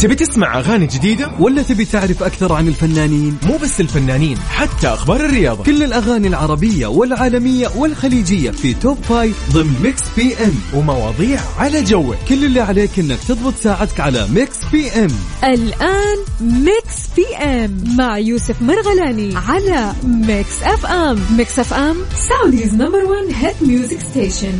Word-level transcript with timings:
تبي 0.00 0.14
تسمع 0.14 0.58
أغاني 0.58 0.86
جديدة؟ 0.86 1.30
ولا 1.38 1.62
تبي 1.62 1.84
تعرف 1.84 2.22
أكثر 2.22 2.52
عن 2.52 2.68
الفنانين؟ 2.68 3.38
مو 3.46 3.56
بس 3.56 3.80
الفنانين 3.80 4.38
حتى 4.38 4.88
أخبار 4.88 5.20
الرياضة. 5.20 5.64
كل 5.64 5.82
الأغاني 5.82 6.28
العربية 6.28 6.86
والعالمية 6.86 7.68
والخليجية 7.76 8.50
في 8.50 8.74
top 8.74 8.98
five 9.02 9.52
ضمن 9.52 9.80
Mix 9.82 10.02
PM. 10.16 10.54
ومواضيع 10.74 11.40
على 11.58 11.82
جوك. 11.82 12.16
كل 12.28 12.44
اللي 12.44 12.60
عليك 12.60 12.98
إنك 12.98 13.18
تضبط 13.28 13.54
ساعتك 13.62 14.00
على 14.00 14.28
Mix 14.28 14.56
PM. 14.72 15.10
الآن 15.44 16.18
Mix 16.40 16.96
PM 17.16 17.84
مع 17.96 18.18
يوسف 18.18 18.62
مرغلاني 18.62 19.36
على 19.36 19.92
Mix 20.04 20.62
FM. 20.62 21.18
ميكس 21.36 21.58
أف 21.58 21.74
أم 21.74 21.96
سعوديز 22.28 22.74
نمبر 22.74 23.04
1 23.04 23.26
هيت 23.34 23.56
ميوزك 23.62 24.00
ستيشن 24.00 24.58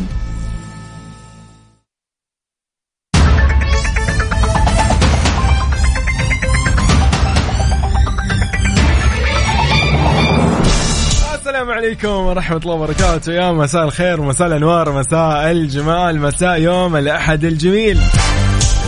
عليكم 11.79 12.09
ورحمة 12.09 12.57
الله 12.57 12.75
وبركاته. 12.75 13.33
يا 13.33 13.53
مساء 13.53 13.85
الخير 13.85 14.21
مساء 14.21 14.49
الأنوار 14.49 14.93
مساء 14.93 15.51
الجمال 15.51 16.21
مساء 16.21 16.61
يوم 16.61 16.97
الأحد 16.97 17.45
الجميل. 17.45 17.99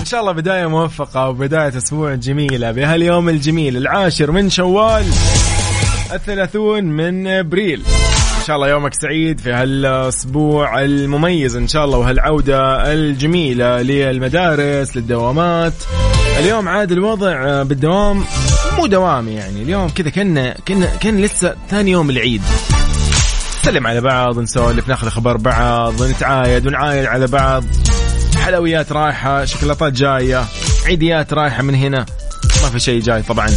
إن 0.00 0.04
شاء 0.04 0.20
الله 0.20 0.32
بداية 0.32 0.66
موفقة 0.66 1.28
وبداية 1.28 1.76
أسبوع 1.76 2.14
جميلة. 2.14 2.70
بهاليوم 2.70 3.28
الجميل 3.28 3.76
العاشر 3.76 4.30
من 4.30 4.50
شوال 4.50 5.04
الثلاثون 6.12 6.84
من 6.84 7.26
أبريل. 7.26 7.82
إن 8.40 8.46
شاء 8.46 8.56
الله 8.56 8.68
يومك 8.68 8.94
سعيد 8.94 9.40
في 9.40 9.52
هالأسبوع 9.52 10.82
المميز 10.82 11.56
إن 11.56 11.68
شاء 11.68 11.84
الله 11.84 11.98
وهالعودة 11.98 12.92
الجميلة 12.92 13.82
للمدارس 13.82 14.96
للدوامات. 14.96 15.72
اليوم 16.38 16.68
عاد 16.68 16.92
الوضع 16.92 17.62
بالدوام 17.62 18.24
مو 18.78 18.86
دوامي 18.86 19.32
يعني 19.32 19.62
اليوم 19.62 19.88
كذا 19.88 20.10
كنا 20.10 20.54
كنا 20.68 20.87
كأن 20.96 21.20
لسه 21.20 21.54
ثاني 21.68 21.90
يوم 21.90 22.10
العيد. 22.10 22.42
نسلم 23.62 23.87
على 23.87 24.00
بعض 24.00 24.38
نسولف 24.38 24.88
ناخذ 24.88 25.06
أخبار 25.06 25.37
بعض 25.37 26.02
نتعايد 26.02 26.66
ونعايد 26.66 27.04
على 27.04 27.26
بعض. 27.26 27.65
حلويات 28.37 28.93
رايحة 28.93 29.45
شوكولاتات 29.45 29.93
جاية 29.93 30.45
عيديات 30.87 31.32
رايحة 31.32 31.62
من 31.62 31.74
هنا. 31.74 32.06
ما 32.62 32.70
في 32.70 32.80
شيء 32.80 33.00
جاي 33.00 33.22
طبعا. 33.22 33.48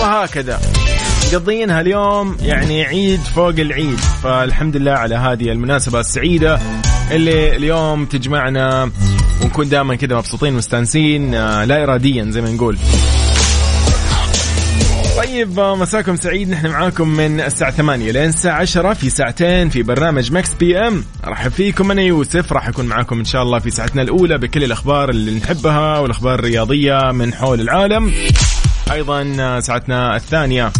وهكذا. 0.00 0.60
مقضيينها 1.32 1.80
اليوم 1.80 2.36
يعني 2.42 2.84
عيد 2.84 3.20
فوق 3.20 3.48
العيد. 3.48 3.98
فالحمد 4.22 4.76
لله 4.76 4.92
على 4.92 5.14
هذه 5.14 5.52
المناسبة 5.52 6.00
السعيدة 6.00 6.58
اللي 7.10 7.56
اليوم 7.56 8.04
تجمعنا 8.04 8.90
ونكون 9.42 9.68
دائما 9.68 9.94
كذا 9.94 10.16
مبسوطين 10.16 10.52
مستانسين 10.52 11.34
آه، 11.34 11.64
لا 11.64 11.82
إراديا 11.82 12.30
زي 12.30 12.40
ما 12.40 12.50
نقول. 12.50 12.78
طيب 15.16 15.60
آه، 15.60 15.76
مساكم 15.76 16.16
سعيد. 16.16 16.50
نحن 16.50 16.66
معاكم 16.66 17.08
من 17.08 17.40
الساعة 17.40 17.70
8 17.70 18.12
لين 18.12 18.28
الساعة 18.28 18.60
10 18.60 18.94
في 18.94 19.10
ساعتين 19.10 19.68
في 19.68 19.82
برنامج 19.82 20.32
Mix 20.32 20.54
PM. 20.54 21.04
أرحب 21.26 21.50
فيكم 21.50 21.90
أنا 21.90 22.02
يوسف. 22.02 22.52
راح 22.52 22.68
أكون 22.68 22.86
معاكم 22.86 23.18
إن 23.18 23.24
شاء 23.24 23.42
الله 23.42 23.58
في 23.58 23.70
ساعتنا 23.70 24.02
الأولى 24.02 24.38
بكل 24.38 24.64
الأخبار 24.64 25.10
اللي 25.10 25.38
نحبها 25.38 25.98
والأخبار 25.98 26.34
الرياضية 26.34 27.12
من 27.12 27.34
حول 27.34 27.60
العالم. 27.60 28.12
أيضا 28.92 29.36
آه، 29.40 29.60
ساعتنا 29.60 30.16
الثانية. 30.16 30.72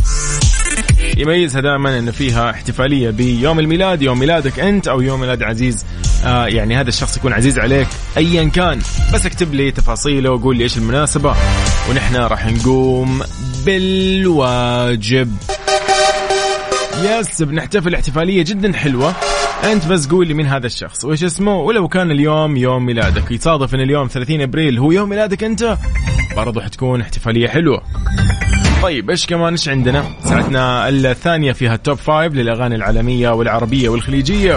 يميزها 1.16 1.60
دائما 1.60 1.98
انه 1.98 2.10
فيها 2.10 2.50
احتفالية 2.50 3.10
بيوم 3.10 3.58
الميلاد 3.58 4.02
يوم 4.02 4.18
ميلادك 4.18 4.60
أنت 4.60 4.88
أو 4.88 5.00
يوم 5.00 5.20
ميلاد 5.20 5.42
عزيز. 5.42 5.84
آه 6.24 6.46
يعني 6.46 6.76
هذا 6.76 6.88
الشخص 6.88 7.16
يكون 7.16 7.32
عزيز 7.32 7.58
عليك 7.58 7.88
ايا 8.16 8.44
كان. 8.44 8.78
بس 9.14 9.26
اكتب 9.26 9.54
لي 9.54 9.70
تفاصيله 9.70 10.30
وقول 10.30 10.56
لي 10.56 10.64
إيش 10.64 10.78
المناسبة 10.78 11.34
ونحن 11.90 12.16
راح 12.16 12.46
نقوم 12.46 13.22
بالواجب. 13.66 15.36
yes 17.02 17.42
بنحتفل 17.42 17.94
احتفالية 17.94 18.44
جدا 18.44 18.72
حلوة. 18.72 19.14
أنت 19.64 19.86
بس 19.86 20.06
قول 20.06 20.26
لي 20.26 20.34
مين 20.34 20.46
هذا 20.46 20.66
الشخص 20.66 21.04
وإيش 21.04 21.24
اسمه؟ 21.24 21.56
ولو 21.56 21.88
كان 21.88 22.10
اليوم 22.10 22.56
يوم 22.56 22.86
ميلادك. 22.86 23.30
يتصادف 23.30 23.74
إن 23.74 23.80
اليوم 23.80 24.08
30 24.08 24.40
إبريل 24.40 24.78
هو 24.78 24.92
يوم 24.92 25.08
ميلادك 25.08 25.44
أنت 25.44 25.78
برضو 26.36 26.60
حتكون 26.60 27.00
احتفالية 27.00 27.48
حلوة. 27.48 27.82
طيب 28.82 29.10
إيش 29.10 29.26
كمان 29.26 29.52
إيش 29.52 29.68
عندنا؟ 29.68 30.04
ساعتنا 30.24 30.88
الثانية 30.88 31.52
فيها 31.52 31.74
ال 31.74 31.80
top 31.80 31.96
five 31.98 32.32
للأغاني 32.32 32.74
العالمية 32.74 33.30
والعربية 33.30 33.88
والخليجية. 33.88 34.54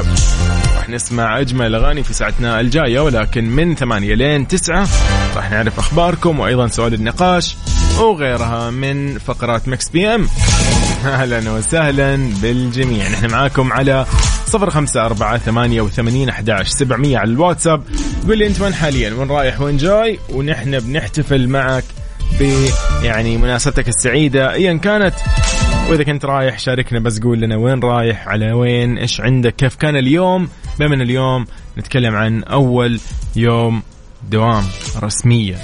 راح 0.76 0.90
نسمع 0.90 1.40
أجمل 1.40 1.66
الاغاني 1.66 2.04
في 2.04 2.14
ساعتنا 2.14 2.60
الجاية 2.60 3.00
ولكن 3.00 3.50
من 3.50 3.76
ثمانية 3.76 4.14
لين 4.16 4.48
تسعة 4.48 4.88
راح 5.36 5.52
نعرف 5.52 5.80
أخباركم 5.80 6.40
وأيضا 6.40 6.68
سؤال 6.68 6.94
النقاش 6.94 7.56
وغيرها 8.00 8.70
من 8.70 9.18
فقرات 9.18 9.68
Mix 9.68 9.90
PM. 9.90 10.28
أهلا 11.06 11.52
وسهلا 11.52 12.16
بالجميع، 12.42 13.10
نحن 13.10 13.32
معاكم 13.32 13.74
على 13.74 14.06
صفر 14.46 14.70
خمسة 14.70 15.06
أربعة 15.06 15.38
ثمانية 15.38 15.82
وثمانين 15.82 16.30
أحداش 16.30 16.68
سبعمية 16.68 17.18
على 17.18 17.32
الواتساب 17.32 17.84
قول 18.28 18.38
لي 18.38 18.48
أنت 18.48 18.62
وين 18.62 18.74
حاليا 18.74 19.14
وين 19.14 19.28
رايح 19.28 19.62
وين 19.62 19.78
جاي 19.78 20.20
ونحن 20.30 20.80
بنحتفل 20.80 21.48
معك 21.48 21.84
يعني 23.04 23.38
مناسبتك 23.38 23.88
السعيدة. 23.88 24.54
ايا 24.54 24.74
كانت 24.74 25.16
وإذا 25.90 26.04
كنت 26.04 26.26
رايح 26.26 26.60
شاركنا 26.60 27.00
بس 27.00 27.20
قول 27.20 27.40
لنا 27.40 27.58
وين 27.58 27.80
رايح 27.80 28.28
على 28.28 28.52
وين 28.52 28.98
إيش 28.98 29.22
عندك 29.22 29.56
كيف 29.56 29.76
كان 29.76 29.96
اليوم. 29.96 30.50
بما 30.80 30.96
ان 30.96 31.02
اليوم 31.02 31.46
نتكلم 31.78 32.16
عن 32.16 32.44
أول 32.44 33.00
يوم 33.36 33.82
دوام 34.30 34.64
رسمية 35.04 35.56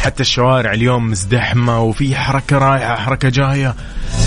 حتى 0.00 0.20
الشوارع 0.22 0.72
اليوم 0.72 1.10
مزدحمة 1.10 1.80
وفي 1.80 2.16
حركة 2.16 2.58
رايحة 2.58 2.96
حركة 2.96 3.28
جاية. 3.28 3.74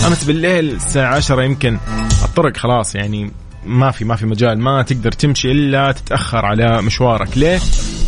أمس 0.06 0.24
بالليل 0.24 0.70
الساعة 0.70 1.14
عشرة 1.14 1.42
يمكن 1.42 1.78
الطرق 2.24 2.56
خلاص 2.56 2.94
يعني 2.94 3.30
ما 3.66 3.90
في 3.90 4.04
ما 4.04 4.16
في 4.16 4.26
مجال 4.26 4.58
ما 4.58 4.82
تقدر 4.82 5.12
تمشي 5.12 5.52
إلا 5.52 5.92
تتأخر 5.92 6.46
على 6.46 6.82
مشوارك. 6.82 7.38
ليه؟ 7.38 7.60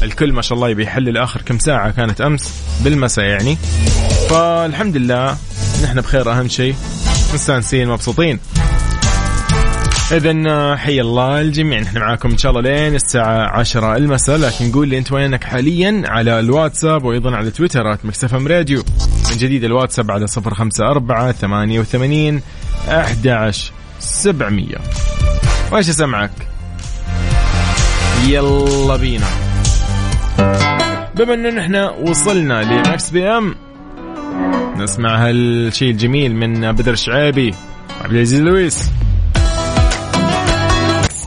الكل 0.02 0.32
ما 0.32 0.42
شاء 0.42 0.56
الله 0.56 0.68
يبي 0.68 0.82
يحلل 0.82 1.16
اخر 1.18 1.42
كم 1.42 1.58
ساعة 1.58 1.90
كانت 1.90 2.20
أمس 2.20 2.54
بالمساء 2.80 3.24
يعني. 3.24 3.58
فالحمد 4.30 4.96
لله 4.96 5.36
نحن 5.84 6.00
بخير 6.00 6.32
أهم 6.32 6.48
شيء 6.48 6.74
مستانسين 7.34 7.88
مبسوطين. 7.88 8.38
اذا 10.12 10.76
حي 10.76 11.00
الله 11.00 11.40
الجميع. 11.40 11.80
نحن 11.80 11.98
معاكم 11.98 12.30
إن 12.30 12.38
شاء 12.38 12.52
الله 12.52 12.62
لين 12.62 12.94
الساعة 12.94 13.58
10 13.58 13.96
المساء. 13.96 14.36
لكن 14.36 14.72
قول 14.72 14.88
لي 14.88 14.98
أنت 14.98 15.12
وينك 15.12 15.44
حاليا؟ 15.44 16.02
على 16.06 16.40
الواتساب 16.40 17.04
وأيضا 17.04 17.36
على 17.36 17.50
تويتر 17.50 17.98
Mix 18.04 18.31
FM 18.31 18.48
Radio. 18.48 18.84
من 19.30 19.36
جديد 19.36 19.64
الواتساب 19.64 20.10
على 20.10 20.26
054 20.46 21.32
88 21.32 22.42
11 22.88 23.72
700 24.00 24.66
وإيش 25.72 25.88
أسمعك؟ 25.88 26.30
يلا 28.26 28.96
بينا. 28.96 29.26
بما 31.24 31.34
انه 31.34 31.50
نحن 31.50 31.74
وصلنا 32.08 32.62
ل 32.62 33.10
Mix 33.10 33.24
PM 33.24 33.54
نسمع 34.76 35.28
هالشيء 35.28 35.90
الجميل 35.90 36.34
من 36.34 36.72
بدر 36.72 36.92
الشعيبي 36.92 37.54
عبد 38.00 38.12
العزيز 38.12 38.40
لويس. 38.40 38.90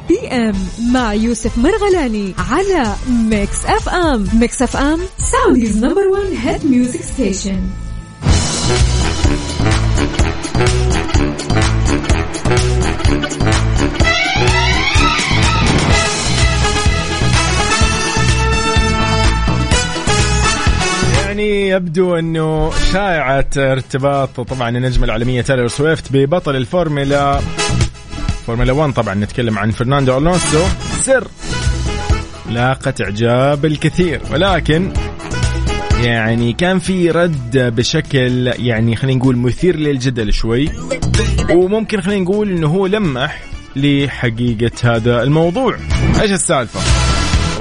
PM 0.09 0.55
مع 0.93 1.13
يوسف 1.13 1.57
مرغلاني 1.57 2.33
على 2.51 2.95
Mix 3.09 3.65
FM 3.65 4.27
Mix 4.33 4.61
FM 4.61 4.99
Saudi's 5.17 5.85
number 5.85 6.07
1 6.07 6.23
hit 6.43 6.65
music 6.65 7.01
station 7.01 7.59
يعني 21.35 21.69
يبدو 21.69 22.15
أنه 22.15 22.71
شائعة 22.93 23.45
ارتباط 23.57 24.41
طبعا 24.41 24.69
النجمة 24.69 25.05
العالمية 25.05 25.41
تايلور 25.41 25.67
سويفت 25.67 26.11
ببطل 26.11 26.55
الفورمولا 26.55 27.39
فورمولا 28.47 28.71
1 28.71 28.93
طبعا 28.93 29.15
نتكلم 29.15 29.59
عن 29.59 29.71
فرناندو 29.71 30.17
ألونسو. 30.17 30.63
سر 31.01 31.27
لاقت 32.49 33.01
إعجاب 33.01 33.65
الكثير. 33.65 34.21
ولكن 34.31 34.93
يعني 36.03 36.53
كان 36.53 36.79
في 36.79 37.11
رد 37.11 37.57
بشكل 37.75 38.47
يعني 38.47 38.95
خلينا 38.95 39.19
نقول 39.19 39.37
مثير 39.37 39.75
للجدل 39.75 40.33
شوي. 40.33 40.69
وممكن 41.49 42.01
خلينا 42.01 42.21
نقول 42.21 42.49
إنه 42.49 42.67
هو 42.67 42.87
لمح 42.87 43.41
لحقيقة 43.75 44.95
هذا 44.95 45.23
الموضوع. 45.23 45.77
إيش 46.21 46.31
السالفة؟ 46.31 46.94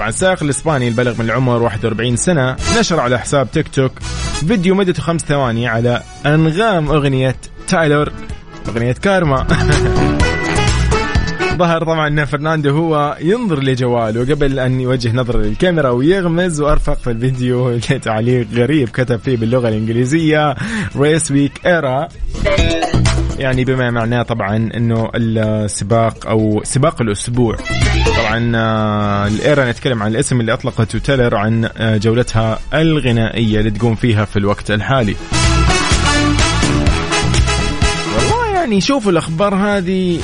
السائق 0.09 0.43
الإسباني 0.43 0.89
البلغ 0.89 1.15
من 1.15 1.25
العمر 1.25 1.63
41 1.63 2.17
سنة. 2.17 2.57
نشر 2.79 3.01
على 3.01 3.19
حساب 3.19 3.51
تيك 3.51 3.69
توك 3.69 3.93
فيديو 4.49 4.75
مدته 4.75 5.03
خمس 5.03 5.21
ثواني 5.21 5.69
على 5.69 6.03
أنغام 6.27 6.91
أغنية 6.91 7.37
تايلور 7.69 8.13
أغنية 8.69 8.93
كارما. 8.93 9.47
ظهر 11.59 11.85
طبعا 11.85 12.09
إن 12.09 12.25
فرناندو 12.25 12.71
هو 12.71 13.17
ينظر 13.21 13.63
لجواله 13.63 14.35
قبل 14.35 14.59
أن 14.59 14.81
يوجه 14.81 15.13
نظره 15.13 15.39
للكاميرا 15.39 15.91
ويغمز 15.91 16.61
وأرفق 16.61 16.99
في 16.99 17.11
الفيديو 17.11 17.79
تعليق 18.05 18.47
غريب 18.55 18.89
كتب 18.89 19.17
فيه 19.17 19.37
باللغة 19.37 19.69
الإنجليزية 19.69 20.55
race 20.97 21.31
week 21.31 21.67
era 21.67 22.09
يعني 23.39 23.65
بما 23.65 23.91
معناه 23.91 24.23
طبعا 24.23 24.57
إنه 24.57 25.11
السباق 25.15 26.27
أو 26.27 26.61
سباق 26.65 27.03
الأسبوع. 27.03 27.57
طبعا 28.07 28.53
آه، 28.57 29.27
الايرا 29.27 29.71
نتكلم 29.71 30.03
عن 30.03 30.11
الاسم 30.11 30.41
اللي 30.41 30.53
أطلقته 30.53 30.99
تيلر 30.99 31.37
عن 31.37 31.71
آه، 31.77 31.97
جولتها 31.97 32.59
الغنائية 32.75 33.59
اللي 33.59 33.71
تقوم 33.71 33.95
فيها 33.95 34.25
في 34.25 34.39
الوقت 34.39 34.71
الحالي. 34.71 35.15
والله 38.17 38.55
يعني 38.55 38.81
شوفوا 38.81 39.13
الأخبار 39.13 39.55
هذه 39.55 40.21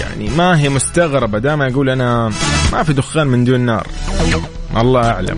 يعني 0.00 0.30
ما 0.36 0.60
هي 0.60 0.68
مستغربة. 0.68 1.38
دائما 1.38 1.66
أقول 1.66 1.90
أنا 1.90 2.32
ما 2.72 2.82
في 2.82 2.92
دخان 2.92 3.26
من 3.26 3.44
دون 3.44 3.60
نار. 3.60 3.86
الله 4.76 5.10
أعلم. 5.10 5.36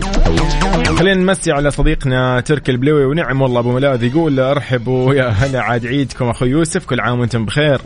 خلينا 0.97 1.21
نمسي 1.21 1.51
على 1.51 1.71
صديقنا 1.71 2.39
تركي 2.39 2.71
البلوي 2.71 3.05
ونعم 3.05 3.41
والله 3.41 3.59
أبو 3.59 3.71
ملاذ 3.71 4.03
يقول 4.03 4.39
أرحبوا 4.39 5.13
يا 5.13 5.27
هلا 5.27 5.61
عاد 5.61 5.85
عيدكم 5.85 6.29
أخوي 6.29 6.49
يوسف 6.49 6.85
كل 6.85 6.99
عام 6.99 7.19
وأنتم 7.19 7.45
بخير. 7.45 7.81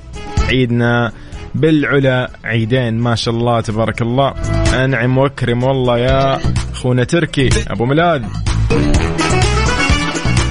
عيدنا 0.49 1.11
بالعلا 1.55 2.31
عيدين 2.43 2.99
ما 2.99 3.15
شاء 3.15 3.33
الله 3.33 3.61
تبارك 3.61 4.01
الله. 4.01 4.33
أنعم 4.73 5.17
وأكرم 5.17 5.63
والله 5.63 5.97
يا 5.97 6.39
أخونا 6.73 7.03
تركي 7.03 7.49
أبو 7.67 7.85
ملاذ 7.85 8.23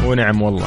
ونعم 0.04 0.42
والله. 0.42 0.66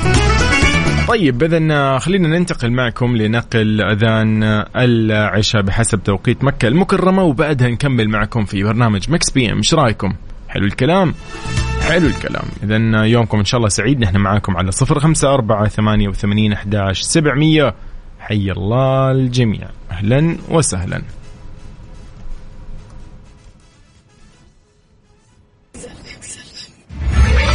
طيب 1.07 1.43
اذا 1.43 1.97
خلينا 1.97 2.27
ننتقل 2.27 2.71
معكم 2.71 3.17
لنقل 3.17 3.81
أذان 3.81 4.43
العشاء 4.75 5.61
بحسب 5.61 6.03
توقيت 6.03 6.43
مكة 6.43 6.67
المكرمة 6.67 7.23
وبعدها 7.23 7.67
نكمل 7.67 8.09
معكم 8.09 8.45
في 8.45 8.63
برنامج 8.63 9.11
Mix 9.11 9.31
PM. 9.31 9.57
إيش 9.57 9.73
رأيكم؟ 9.73 10.13
حلو 10.49 10.65
الكلام؟ 10.65 11.13
حلو 11.87 12.07
الكلام. 12.07 12.45
إذا 12.63 13.05
يومكم 13.05 13.37
إن 13.37 13.45
شاء 13.45 13.57
الله 13.57 13.69
سعيد. 13.69 13.99
نحن 13.99 14.17
معاكم 14.17 14.57
على 14.57 14.71
صفر 14.71 14.99
خمسة 14.99 15.33
أربعة 15.33 15.67
ثمانية 15.67 16.07
وثمانين 16.07 16.53
أحداش 16.53 17.01
سبعمية. 17.01 17.73
حي 18.27 18.51
الله 18.51 19.11
الجميع. 19.11 19.69
أهلا 19.91 20.37
وسهلا. 20.49 21.01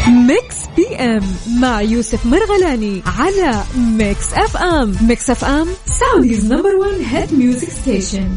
Mix 0.08 0.56
PM 0.76 1.22
مع 1.60 1.80
يوسف 1.80 2.26
مرغلاني 2.26 3.02
على 3.06 3.62
Mix 3.76 4.34
FM. 4.34 4.96
Mix 5.08 5.31
FM 5.31 5.66
Saudi's 5.87 6.52
number 6.52 6.75
1 6.76 7.00
hit 7.14 7.34
music 7.34 7.69
station. 7.69 8.28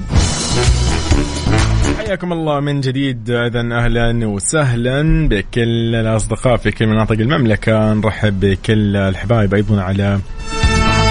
حياكم 1.98 2.34
الله 2.34 2.60
من 2.60 2.82
جديد. 2.82 3.30
اذا 3.30 3.60
أهلا 3.60 4.28
وسهلا 4.28 5.28
بكل 5.28 5.96
الأصدقاء 5.96 6.58
في 6.58 6.72
كل 6.72 6.88
مناطق 6.88 7.20
المملكة. 7.20 7.94
نرحب 7.94 8.40
بكل 8.40 8.96
الحبايب 8.96 9.54
أيضا 9.54 9.82
على 9.82 10.20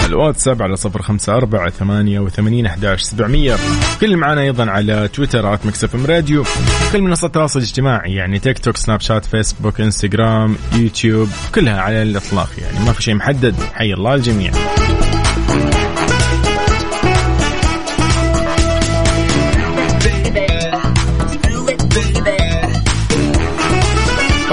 الواتساب 0.05 0.61
على 0.61 0.75
صفر 0.75 1.01
خمسة 1.01 1.35
أربعة 1.35 1.69
ثمانية 1.69 2.19
وثمانين 2.19 2.65
أحداش 2.65 3.01
سبعمية. 3.01 3.55
كل 4.01 4.17
معنا 4.17 4.41
أيضا 4.41 4.71
على 4.71 5.07
تويتر 5.07 5.53
at 5.53 5.65
Mix 5.65 5.95
FM 5.95 6.05
Radio. 6.05 6.43
كل 6.91 7.01
منصات 7.01 7.29
التواصل 7.29 7.59
الاجتماعي 7.59 8.13
يعني 8.13 8.39
تيك 8.39 8.59
توك 8.59 8.77
سناب 8.77 9.01
شات 9.01 9.25
فيسبوك 9.25 9.81
إنستغرام 9.81 10.55
يوتيوب 10.73 11.29
كلها 11.55 11.81
على 11.81 12.01
الإطلاق 12.01 12.49
يعني. 12.57 12.85
ما 12.85 12.93
في 12.93 13.03
شيء 13.03 13.15
محدد. 13.15 13.55
حي 13.73 13.93
الله 13.93 14.15
الجميع. 14.15 14.51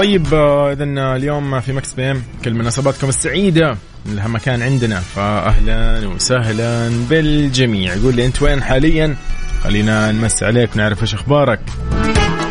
طيب 0.03 0.33
آه، 0.33 0.71
اذا 0.71 0.83
اليوم 1.15 1.59
في 1.59 1.73
Mix 1.73 1.93
PM 1.93 2.23
كل 2.45 2.53
مناسباتكم 2.53 3.09
السعيدة. 3.09 3.77
لها 4.05 4.27
مكان 4.27 4.61
عندنا 4.61 4.99
فاهلا 4.99 6.07
وسهلا 6.07 6.89
بالجميع. 7.09 7.93
قول 7.93 8.15
لي 8.15 8.25
أنت 8.25 8.41
وين 8.41 8.63
حاليا؟ 8.63 9.15
خلينا 9.63 10.11
نمسي 10.11 10.43
عليك 10.43 10.77
نعرف 10.77 11.01
إيش 11.01 11.13
أخبارك. 11.13 11.59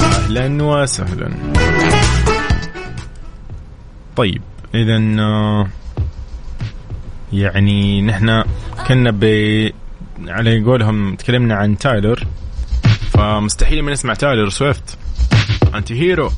أهلا 0.02 0.64
وسهلا. 0.64 1.30
طيب 4.16 4.42
اذا 4.74 5.20
آه، 5.20 5.68
يعني 7.32 8.02
نحن 8.02 8.44
كنا 8.88 9.10
ب 9.10 9.24
على 10.28 10.64
قولهم 10.64 11.14
تكلمنا 11.16 11.54
عن 11.54 11.78
تايلر 11.78 12.26
فمستحيل 13.10 13.82
ما 13.82 13.92
نسمع 13.92 14.14
تايلر 14.14 14.48
سويفت. 14.48 14.98
Anti-Hero. 15.74 16.30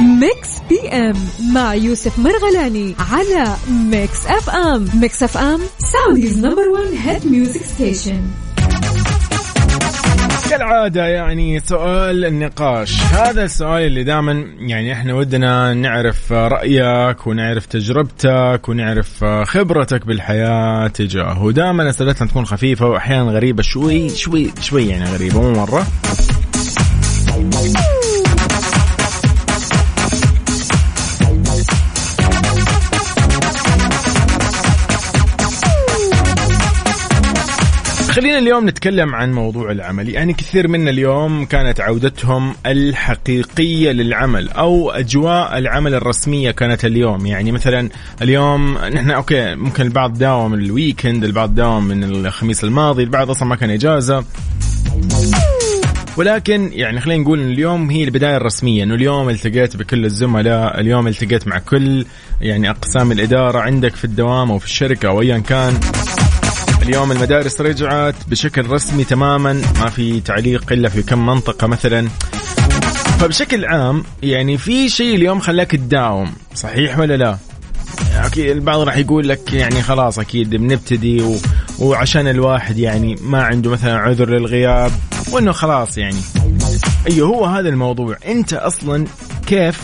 Mix 0.00 0.48
PM 0.68 1.14
مع 1.52 1.74
يوسف 1.74 2.18
مرغلاني 2.18 2.94
على 3.12 3.56
Mix 3.70 4.26
FM 4.26 4.88
Mix 4.94 5.22
FM 5.22 5.60
Saudi's 5.78 6.38
number 6.38 6.68
1 6.68 6.92
hit 7.04 7.26
music 7.26 7.62
station 7.62 8.22
كالعادة 10.50 11.06
يعني 11.06 11.60
سؤال 11.60 12.24
النقاش. 12.24 13.02
هذا 13.02 13.44
السؤال 13.44 13.82
اللي 13.82 14.04
دائما 14.04 14.44
يعني 14.58 14.92
إحنا 14.92 15.14
ودنا 15.14 15.74
نعرف 15.74 16.32
رأيك 16.32 17.26
ونعرف 17.26 17.66
تجربتك 17.66 18.68
ونعرف 18.68 19.24
خبرتك 19.24 20.06
بالحياة 20.06 20.88
تجاهه. 20.88 21.52
دائما 21.52 21.90
اسئلتنا 21.90 22.28
تكون 22.28 22.46
خفيفة 22.46 22.86
واحيانا 22.86 23.30
غريبة 23.30 23.62
شوي 23.62 24.08
شوي 24.08 24.50
شوي 24.60 24.88
يعني 24.88 25.04
غريبة 25.04 25.40
مو 25.40 25.52
مرة. 25.52 25.86
خلينا 38.14 38.38
اليوم 38.38 38.68
نتكلم 38.68 39.14
عن 39.14 39.32
موضوع 39.32 39.70
العمل. 39.70 40.08
يعني 40.08 40.32
كثير 40.32 40.68
منا 40.68 40.90
اليوم 40.90 41.44
كانت 41.44 41.80
عودتهم 41.80 42.54
الحقيقية 42.66 43.92
للعمل 43.92 44.48
أو 44.48 44.90
أجواء 44.90 45.58
العمل 45.58 45.94
الرسمية 45.94 46.50
كانت 46.50 46.84
اليوم. 46.84 47.26
يعني 47.26 47.52
مثلا 47.52 47.88
اليوم 48.22 48.78
نحن 48.78 49.10
okay 49.10 49.54
ممكن 49.54 49.82
البعض 49.82 50.18
داوم 50.18 50.54
ال 50.54 50.63
weekend 50.63 51.24
البعض 51.24 51.54
داوم 51.54 51.84
من 51.84 52.04
الخميس 52.04 52.64
الماضي 52.64 53.02
البعض 53.02 53.30
أصلا 53.30 53.48
ما 53.48 53.56
كان 53.56 53.70
إجازة. 53.70 54.24
ولكن 56.16 56.70
يعني 56.72 57.00
خلينا 57.00 57.22
نقول 57.22 57.40
إن 57.40 57.50
اليوم 57.50 57.90
هي 57.90 58.04
البداية 58.04 58.36
الرسمية 58.36 58.82
إنه 58.82 58.94
اليوم 58.94 59.28
التقيت 59.28 59.76
بكل 59.76 60.04
الزملاء 60.04 60.80
اليوم 60.80 61.08
التقيت 61.08 61.48
مع 61.48 61.58
كل 61.58 62.06
يعني 62.40 62.70
أقسام 62.70 63.12
الإدارة 63.12 63.58
عندك 63.58 63.96
في 63.96 64.04
الدوام 64.04 64.50
أو 64.50 64.58
في 64.58 64.66
الشركة 64.66 65.08
أو 65.08 65.20
ايا 65.20 65.38
كان. 65.38 65.80
اليوم 66.84 67.12
المدارس 67.12 67.60
رجعت 67.60 68.14
بشكل 68.28 68.66
رسمي 68.66 69.04
تماما 69.04 69.52
ما 69.52 69.90
في 69.90 70.20
تعليق 70.20 70.72
إلا 70.72 70.88
في 70.88 71.02
كم 71.02 71.26
منطقة 71.26 71.66
مثلا. 71.66 72.08
فبشكل 73.20 73.64
عام 73.64 74.04
يعني 74.22 74.58
في 74.58 74.88
شيء 74.88 75.14
اليوم 75.14 75.40
خلاك 75.40 75.70
تداوم 75.70 76.32
صحيح 76.54 76.98
ولا 76.98 77.16
لا؟ 77.16 77.38
أكيد 78.16 78.50
البعض 78.50 78.80
راح 78.80 78.96
يقول 78.96 79.28
لك 79.28 79.52
يعني 79.52 79.82
خلاص 79.82 80.18
أكيد 80.18 80.50
بنبتدي 80.50 81.22
و... 81.22 81.36
وعشان 81.78 82.28
الواحد 82.28 82.78
يعني 82.78 83.16
ما 83.22 83.42
عنده 83.42 83.70
مثلا 83.70 83.98
عذر 83.98 84.30
للغياب 84.30 84.92
وإنه 85.32 85.52
خلاص 85.52 85.98
يعني. 85.98 86.20
أيوه 87.10 87.28
هو 87.28 87.44
هذا 87.44 87.68
الموضوع. 87.68 88.16
أنت 88.26 88.52
أصلا 88.52 89.04
كيف 89.46 89.80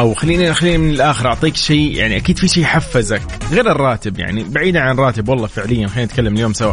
أو 0.00 0.14
خليني 0.14 0.54
خليني 0.54 0.78
من 0.78 0.90
الآخر 0.90 1.28
أعطيك 1.28 1.56
شيء 1.56 1.96
يعني 1.96 2.16
أكيد 2.16 2.38
في 2.38 2.48
شيء 2.48 2.64
حفزك 2.64 3.22
غير 3.52 3.72
الراتب 3.72 4.18
يعني 4.18 4.44
بعيدا 4.44 4.80
عن 4.80 4.94
الراتب 4.94 5.28
والله 5.28 5.46
فعليا 5.46 5.86
خلينا 5.86 6.04
نتكلم 6.04 6.34
اليوم 6.34 6.52
سوا. 6.52 6.72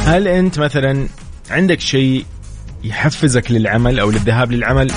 هل 0.00 0.28
أنت 0.28 0.58
مثلا 0.58 1.08
عندك 1.50 1.80
شيء 1.80 2.24
يحفزك 2.84 3.50
للعمل 3.50 4.00
أو 4.00 4.10
للذهاب 4.10 4.52
للعمل؟ 4.52 4.90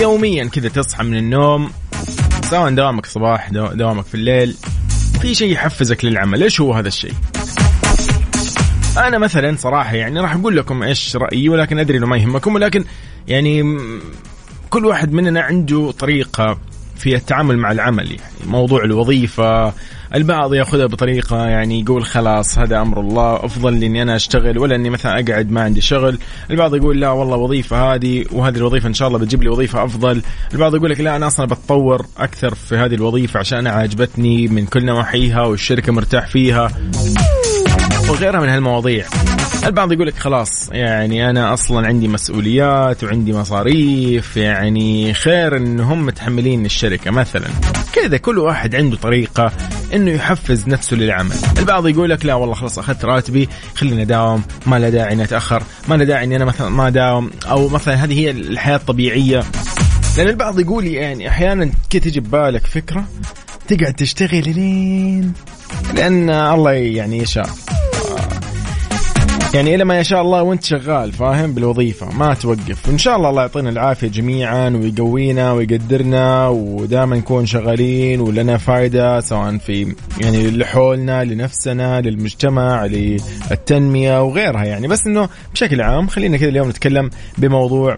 يوميا 0.00 0.44
كذا 0.44 0.68
تصحى 0.68 1.04
من 1.04 1.16
النوم 1.16 1.70
سواء 2.42 2.70
دوامك 2.70 3.06
صباح 3.06 3.50
دوامك 3.52 4.04
في 4.04 4.14
الليل 4.14 4.56
في 5.20 5.34
شيء 5.34 5.52
يحفزك 5.52 6.04
للعمل 6.04 6.42
إيش 6.42 6.60
هو 6.60 6.72
هذا 6.72 6.88
الشيء؟ 6.88 7.14
أنا 8.98 9.18
مثلا 9.18 9.56
صراحة 9.56 9.94
يعني 9.94 10.20
راح 10.20 10.34
أقول 10.34 10.56
لكم 10.56 10.82
إيش 10.82 11.16
رأيي 11.16 11.48
ولكن 11.48 11.78
أدري 11.78 11.98
إنه 11.98 12.06
ما 12.06 12.16
يهمكم 12.16 12.54
ولكن 12.54 12.84
يعني 13.28 13.78
كل 14.70 14.86
واحد 14.86 15.12
مننا 15.12 15.40
عنده 15.40 15.90
طريقة 15.90 16.58
في 16.98 17.16
التعامل 17.16 17.58
مع 17.58 17.72
العمل 17.72 18.06
يعني. 18.06 18.32
موضوع 18.46 18.84
الوظيفة 18.84 19.72
البعض 20.14 20.54
يأخذها 20.54 20.86
بطريقة 20.86 21.46
يعني 21.46 21.80
يقول 21.80 22.04
خلاص 22.04 22.58
هذا 22.58 22.80
أمر 22.80 23.00
الله 23.00 23.44
أفضل 23.44 23.72
لي 23.72 23.86
إني 23.86 24.02
أنا 24.02 24.16
أشتغل 24.16 24.58
ولا 24.58 24.74
إني 24.74 24.90
مثلا 24.90 25.12
أقعد 25.12 25.50
ما 25.50 25.60
عندي 25.62 25.80
شغل. 25.80 26.18
البعض 26.50 26.74
يقول 26.74 27.00
لا 27.00 27.10
والله 27.10 27.36
وظيفة 27.36 27.94
هذه 27.94 28.24
وهذه 28.32 28.56
الوظيفة 28.56 28.88
إن 28.88 28.94
شاء 28.94 29.08
الله 29.08 29.18
بتجيب 29.18 29.42
لي 29.42 29.48
وظيفة 29.48 29.84
أفضل. 29.84 30.22
البعض 30.52 30.74
يقول 30.74 30.90
لك 30.90 31.00
لا 31.00 31.16
أنا 31.16 31.26
أصلا 31.26 31.46
بتطور 31.46 32.06
أكثر 32.18 32.54
في 32.54 32.76
هذه 32.76 32.94
الوظيفة 32.94 33.40
عشان 33.40 33.58
أنا 33.58 33.70
عجبتني 33.70 34.48
من 34.48 34.66
كل 34.66 34.84
نواحيها 34.84 35.42
والشركة 35.42 35.92
مرتاح 35.92 36.26
فيها. 36.26 36.70
وغيرها 38.08 38.40
من 38.40 38.48
هالمواضيع. 38.48 39.04
البعض 39.68 39.92
يقول 39.92 40.06
لك 40.06 40.16
خلاص 40.16 40.68
يعني 40.72 41.30
أنا 41.30 41.54
أصلا 41.54 41.86
عندي 41.86 42.08
مسؤوليات 42.08 43.04
وعندي 43.04 43.32
مصاريف 43.32 44.36
يعني 44.36 45.14
خير 45.14 45.56
ان 45.56 45.80
هم 45.80 46.06
متحملين 46.06 46.64
الشركة 46.64 47.10
مثلا. 47.10 47.48
كذا 47.92 48.16
كل 48.16 48.38
واحد 48.38 48.74
عنده 48.74 48.96
طريقة 48.96 49.52
إنه 49.94 50.10
يحفز 50.10 50.68
نفسه 50.68 50.96
للعمل. 50.96 51.36
البعض 51.58 51.86
يقول 51.86 52.10
لك 52.10 52.26
لا 52.26 52.34
والله 52.34 52.54
خلاص 52.54 52.78
أخذت 52.78 53.04
راتبي 53.04 53.48
خليني 53.74 54.02
أداوم 54.02 54.42
ما 54.66 54.78
له 54.78 54.88
داعي 54.88 55.12
إني 55.12 55.24
أتأخر 55.24 55.62
ما 55.88 55.94
له 55.94 56.04
داعي 56.04 56.24
إني 56.24 56.36
أنا 56.36 56.44
مثلا 56.44 56.68
ما 56.68 56.86
أداوم 56.88 57.30
أو 57.50 57.68
مثلا 57.68 57.94
هذه 57.94 58.20
هي 58.20 58.30
الحياة 58.30 58.76
الطبيعية. 58.76 59.44
لأن 60.16 60.28
البعض 60.28 60.60
يقول 60.60 60.86
يعني 60.86 61.28
أحيانا 61.28 61.70
كذا 61.90 62.00
تجي 62.02 62.20
ببالك 62.20 62.66
فكرة 62.66 63.04
تقعد 63.68 63.94
تشتغل 63.94 64.54
لين 64.54 65.32
لأن 65.94 66.30
الله 66.30 66.72
يعني 66.72 67.18
يشاء. 67.18 67.48
يعني 69.54 69.74
إلى 69.74 69.84
ما 69.84 69.98
يشاء 69.98 70.22
الله 70.22 70.42
وأنت 70.42 70.64
شغال 70.64 71.12
فاهم؟ 71.12 71.52
بالوظيفة 71.52 72.18
ما 72.18 72.34
توقف. 72.34 72.88
وإن 72.88 72.98
شاء 72.98 73.16
الله 73.16 73.30
الله 73.30 73.42
يعطينا 73.42 73.70
العافية 73.70 74.08
جميعا 74.08 74.68
ويقوينا 74.70 75.52
ويقدرنا 75.52 76.48
ودائما 76.48 77.16
نكون 77.16 77.46
شغالين 77.46 78.20
ولنا 78.20 78.58
فائده 78.58 79.20
سواء 79.20 79.58
في 79.58 79.94
يعني 80.20 80.50
لحولنا 80.50 81.24
لنفسنا 81.24 82.00
للمجتمع 82.00 82.86
للتنمية 82.86 84.22
وغيرها 84.22 84.64
يعني. 84.64 84.88
بس 84.88 85.06
إنه 85.06 85.28
بشكل 85.52 85.80
عام 85.80 86.08
خلينا 86.08 86.36
كذا 86.36 86.48
اليوم 86.48 86.68
نتكلم 86.68 87.10
بموضوع 87.38 87.96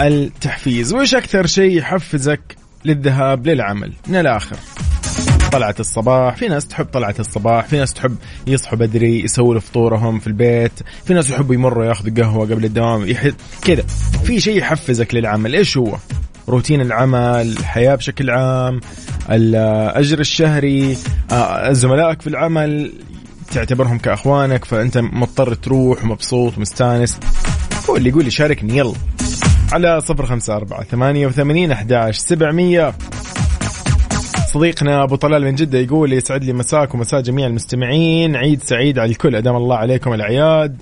التحفيز. 0.00 0.94
وش 0.94 1.14
أكثر 1.14 1.46
شيء 1.46 1.78
يحفزك 1.78 2.56
للذهاب 2.84 3.46
للعمل؟ 3.46 3.92
من 4.08 4.16
الآخر. 4.16 4.56
طلعة 5.52 5.74
الصباح 5.80 6.36
في 6.36 6.48
ناس 6.48 6.66
تحب 6.66 6.84
طلعة 6.84 7.14
الصباح 7.18 7.66
في 7.66 7.76
ناس 7.78 7.94
تحب 7.94 8.16
يصحوا 8.46 8.78
بدري 8.78 9.24
يسووا 9.24 9.58
فطورهم 9.58 10.18
في 10.18 10.26
البيت 10.26 10.72
في 11.04 11.14
ناس 11.14 11.30
يحبوا 11.30 11.54
يمروا 11.54 11.84
ياخذوا 11.84 12.14
قهوة 12.16 12.46
قبل 12.46 12.64
الدوام 12.64 13.08
يح... 13.08 13.28
كذا. 13.62 13.82
في 14.24 14.40
شيء 14.40 14.58
يحفزك 14.58 15.14
للعمل 15.14 15.54
إيش 15.54 15.76
هو؟ 15.76 15.96
روتين 16.48 16.80
العمل 16.80 17.54
الحياة 17.58 17.94
بشكل 17.94 18.30
عام 18.30 18.80
الأجر 19.30 20.20
الشهري 20.20 20.96
زملائك 21.70 22.22
في 22.22 22.26
العمل 22.26 22.92
تعتبرهم 23.52 23.98
كأخوانك 23.98 24.64
فأنت 24.64 24.98
مضطر 24.98 25.54
تروح 25.54 26.04
ومبسوط 26.04 26.58
ومستانس 26.58 27.20
هو 27.90 27.96
اللي 27.96 28.08
يقول 28.08 28.24
لي 28.24 28.30
شاركني 28.30 28.76
يلا. 28.76 28.94
على 29.72 30.00
صفر 30.00 30.26
خمسة 30.26 30.56
أربعة 30.56 30.84
ثمانية 30.84 31.26
وثمانين 31.26 31.72
أحداش 31.72 32.18
سبعمية. 32.18 32.94
صديقنا 34.54 35.02
أبو 35.02 35.16
طلال 35.16 35.44
من 35.44 35.54
جدة 35.54 35.78
يقول 35.78 36.12
يسعد 36.12 36.44
لي 36.44 36.52
مساك 36.52 36.94
ومساء 36.94 37.20
جميع 37.20 37.46
المستمعين. 37.46 38.36
عيد 38.36 38.62
سعيد 38.62 38.98
على 38.98 39.10
الكل. 39.10 39.36
أدام 39.36 39.56
الله 39.56 39.76
عليكم 39.76 40.12
الأعياد. 40.12 40.76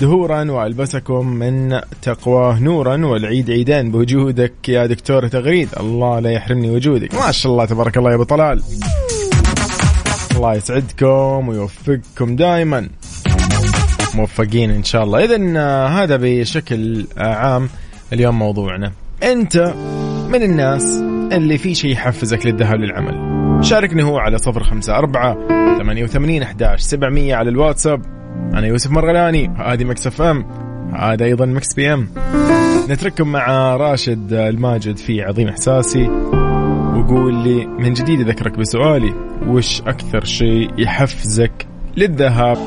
دهورا 0.00 0.50
وألبسكم 0.50 1.26
من 1.26 1.80
تقواه 2.02 2.58
نورا 2.58 3.06
والعيد 3.06 3.50
عيدين 3.50 3.90
بوجودك 3.90 4.68
يا 4.68 4.86
دكتور 4.86 5.28
تغريد. 5.28 5.68
الله 5.80 6.20
لا 6.20 6.30
يحرمني 6.30 6.70
وجودك. 6.70 7.14
ما 7.14 7.32
شاء 7.32 7.52
الله 7.52 7.64
تبارك 7.64 7.96
الله 7.96 8.10
يا 8.10 8.14
أبو 8.14 8.24
طلال. 8.24 8.62
الله 10.36 10.54
يسعدكم 10.54 11.48
ويوفقكم 11.48 12.36
دائما 12.36 12.88
موفقين 14.14 14.70
إن 14.70 14.84
شاء 14.84 15.04
الله. 15.04 15.24
اذا 15.24 15.38
آه، 15.56 15.86
هذا 15.86 16.18
بشكل 16.22 17.06
آه، 17.18 17.34
عام. 17.34 17.68
اليوم 18.12 18.38
موضوعنا. 18.38 18.92
أنت 19.22 19.74
من 20.28 20.42
الناس 20.42 21.13
اللي 21.32 21.58
في 21.58 21.74
شيء 21.74 21.92
يحفزك 21.92 22.46
للذهاب 22.46 22.80
للعمل. 22.80 23.34
شاركني 23.64 24.02
هو 24.02 24.18
على 24.18 24.38
صفر 24.38 24.62
خمسة 24.62 24.98
أربعة 24.98 25.36
ثمانية 25.78 26.04
وثمانين 26.04 26.42
أحداش 26.42 26.80
سبعمية 26.80 27.34
على 27.34 27.50
الواتساب. 27.50 28.02
أنا 28.54 28.66
يوسف 28.66 28.90
مرغلاني 28.90 29.54
هذه 29.56 29.84
Mix 29.84 30.20
FM 30.20 30.46
هذا 30.94 31.24
أيضا 31.24 31.46
Mix 31.46 31.74
PM. 31.74 32.08
نترككم 32.90 33.28
مع 33.28 33.76
راشد 33.76 34.32
الماجد 34.32 34.96
في 34.96 35.22
عظيم 35.22 35.48
إحساسي. 35.48 36.08
وقول 36.94 37.34
لي 37.34 37.66
من 37.66 37.92
جديد 37.92 38.20
أذكرك 38.20 38.58
بسؤالي 38.58 39.14
وش 39.46 39.80
أكثر 39.80 40.24
شيء 40.24 40.70
يحفزك 40.78 41.66
للذهاب؟ 41.96 42.58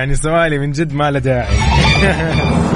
يعني 0.00 0.14
سؤالي 0.14 0.58
من 0.58 0.72
جد 0.72 0.92
ما 0.92 1.10
له 1.10 1.18
داعي. 1.18 1.56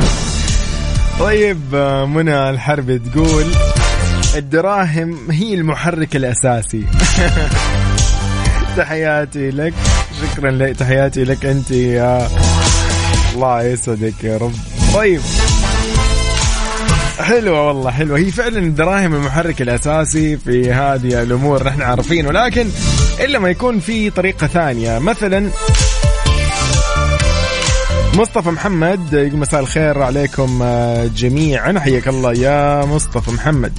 طيب 1.21 1.75
منى 2.09 2.51
الحرب 2.51 2.97
تقول 2.97 3.45
الدراهم 4.37 5.31
هي 5.31 5.55
المحرك 5.55 6.17
الأساسي. 6.17 6.85
تحياتي 8.77 9.51
لك. 9.51 9.75
شكرا 10.23 10.51
لك. 10.51 10.77
تحياتي 10.77 11.25
لك 11.25 11.47
أنت 11.47 11.71
يا 11.71 12.29
الله 13.35 13.63
يسعدك 13.63 14.25
يا 14.25 14.37
رب. 14.37 14.55
طيب. 14.95 15.21
حلوة 17.21 17.67
والله 17.67 17.91
حلوة. 17.91 18.19
هي 18.19 18.31
فعلا 18.31 18.59
الدراهم 18.59 19.15
المحرك 19.15 19.63
الأساسي 19.63 20.37
في 20.37 20.73
هذه 20.73 21.23
الأمور 21.23 21.65
نحن 21.65 21.83
عارفين. 21.83 22.27
ولكن 22.27 22.67
إلا 23.21 23.39
ما 23.39 23.49
يكون 23.49 23.81
في 23.81 24.11
طريقة 24.11 24.47
ثانية. 24.47 24.99
مثلا 24.99 25.51
مصطفى 28.17 28.51
محمد 28.51 29.13
يقول 29.13 29.37
مساء 29.37 29.61
الخير 29.61 30.03
عليكم 30.03 30.63
آه، 30.63 31.07
جميعا. 31.07 31.79
حياك 31.79 32.09
الله 32.09 32.33
يا 32.33 32.85
مصطفى 32.85 33.31
محمد. 33.31 33.73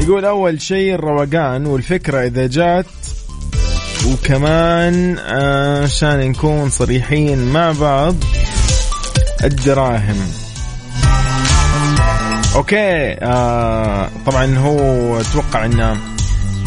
يقول 0.00 0.24
أول 0.24 0.60
شيء 0.62 0.94
الروقان 0.94 1.66
والفكرة 1.66 2.26
إذا 2.26 2.46
جات 2.46 2.86
وكمان 4.06 5.18
آه، 5.18 5.82
عشان 5.82 6.20
نكون 6.20 6.70
صريحين 6.70 7.52
مع 7.52 7.72
بعض 7.72 8.14
الدراهم. 9.44 10.16
أوكي 12.54 13.16
آه 13.22 14.08
طبعا 14.26 14.58
هو 14.58 15.20
أتوقع 15.20 15.64
إنه 15.64 15.96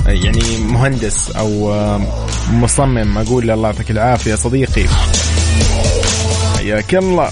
يعني 0.05 0.57
مهندس 0.57 1.31
أو 1.31 1.73
آه، 1.73 2.01
مصمم. 2.51 3.17
أقول 3.17 3.51
الله 3.51 3.69
يعطيك 3.69 3.91
العافية 3.91 4.35
صديقي. 4.35 4.85
حياك 6.65 6.95
الله 6.95 7.31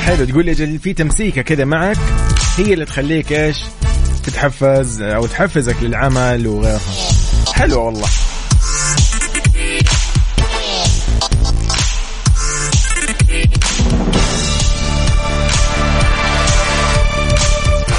حلو 0.00 0.24
تقول 0.24 0.44
لي 0.44 0.52
أجل 0.52 0.78
في 0.78 0.92
تمسيكة 0.92 1.42
كذا 1.42 1.64
معك؟ 1.64 1.96
هي 2.56 2.72
اللي 2.72 2.84
تخليك 2.84 3.32
إيش؟ 3.32 3.56
تتحفز 4.24 5.02
أو 5.02 5.26
تحفزك 5.26 5.76
للعمل 5.82 6.46
وغيرها. 6.46 6.80
حلوة 7.52 7.78
والله. 7.78 8.08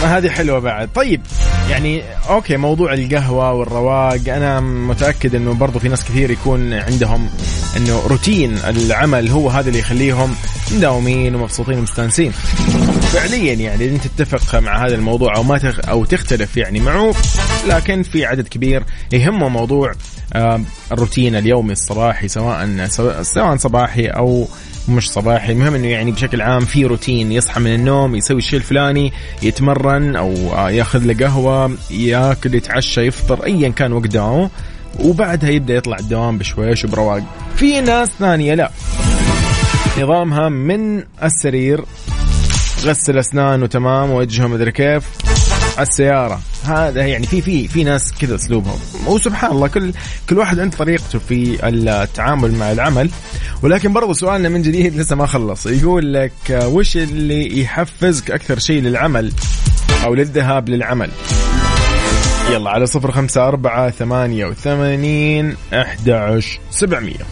هذه 0.03 0.29
حلوة 0.29 0.59
بعد. 0.59 0.89
طيب 0.95 1.21
يعني 1.69 2.03
أوكي 2.29 2.57
موضوع 2.57 2.93
القهوة 2.93 3.53
والرواق 3.53 4.21
أنا 4.27 4.59
متأكد 4.59 5.35
إنه 5.35 5.53
برضو 5.53 5.79
في 5.79 5.89
ناس 5.89 6.03
كثير 6.03 6.31
يكون 6.31 6.73
عندهم 6.73 7.29
انه 7.77 8.01
روتين 8.07 8.57
العمل 8.57 9.29
هو 9.29 9.49
هذا 9.49 9.67
اللي 9.67 9.79
يخليهم 9.79 10.35
مداومين 10.71 11.35
ومبسوطين 11.35 11.79
ومستانسين. 11.79 12.31
فعليا 13.11 13.53
يعني 13.53 13.89
أنت 13.89 14.07
تتفق 14.07 14.59
مع 14.59 14.85
هذا 14.85 14.95
الموضوع 14.95 15.35
أو 15.35 15.43
ما 15.43 15.57
تخ 15.57 15.89
أو 15.89 16.05
تختلف 16.05 16.57
يعني 16.57 16.79
معه 16.79 17.13
لكن 17.67 18.03
في 18.03 18.25
عدد 18.25 18.47
كبير 18.47 18.83
يهمه 19.13 19.49
موضوع 19.49 19.91
الروتين 20.91 21.35
اليومي 21.35 21.71
الصباحي 21.71 22.27
سواء 22.27 22.87
سواء 23.21 23.55
صباحي 23.57 24.07
أو 24.07 24.47
مش 24.89 25.11
صباحي. 25.11 25.51
المهم 25.51 25.75
إنه 25.75 25.87
يعني 25.87 26.11
بشكل 26.11 26.41
عام 26.41 26.59
في 26.59 26.85
روتين 26.85 27.31
يصحى 27.31 27.59
من 27.59 27.73
النوم 27.75 28.15
يسوي 28.15 28.37
الشيء 28.37 28.59
الفلاني 28.59 29.13
يتمرن 29.41 30.15
أو 30.15 30.33
آه، 30.53 30.69
ياخذ 30.69 30.99
له 30.99 31.25
قهوة 31.25 31.77
ياكل 31.91 32.55
يتعشى 32.55 33.01
يفطر 33.01 33.45
ايا 33.45 33.69
كان 33.69 33.93
وقت 33.93 34.07
دوامه 34.07 34.49
وبعدها 34.99 35.49
يبدأ 35.49 35.73
يطلع 35.73 35.97
الدوام 35.99 36.37
بشويش 36.37 36.85
وبرواق. 36.85 37.23
في 37.55 37.81
ناس 37.81 38.09
ثانية 38.19 38.53
لا. 38.53 38.71
نظامها 39.97 40.49
من 40.49 41.03
السرير 41.23 41.85
غسل 42.83 43.17
أسنان 43.17 43.63
وتمام 43.63 44.11
وجهه 44.11 44.47
مدري 44.47 44.71
كيف 44.71 45.03
السيارة. 45.79 46.41
هذا 46.63 47.05
يعني 47.05 47.27
في 47.27 47.41
في 47.41 47.67
في 47.67 47.83
ناس 47.83 48.13
كذا 48.13 48.35
أسلوبهم. 48.35 48.79
وسبحان 49.07 49.51
الله 49.51 49.67
كل 49.67 49.93
كل 50.29 50.37
واحد 50.37 50.59
عنده 50.59 50.77
طريقته 50.77 51.19
في 51.19 51.67
التعامل 51.67 52.55
مع 52.55 52.71
العمل. 52.71 53.09
ولكن 53.61 53.93
برضو 53.93 54.13
سؤالنا 54.13 54.49
من 54.49 54.61
جديد 54.61 54.95
لسه 54.95 55.15
ما 55.15 55.25
خلص. 55.25 55.65
يقول 55.65 56.13
لك 56.13 56.31
وش 56.51 56.97
اللي 56.97 57.61
يحفزك 57.61 58.31
أكثر 58.31 58.59
شيء 58.59 58.81
للعمل 58.81 59.31
أو 60.03 60.13
للذهاب 60.13 60.69
للعمل؟ 60.69 61.09
يلا 62.51 62.69
على 62.69 62.85
صفر 62.85 63.11
خمسة 63.11 63.47
أربعة 63.47 63.89
ثمانية 63.89 64.45
وثمانين 64.45 65.55
أحد 65.73 66.41
سبعمية. 66.69 67.25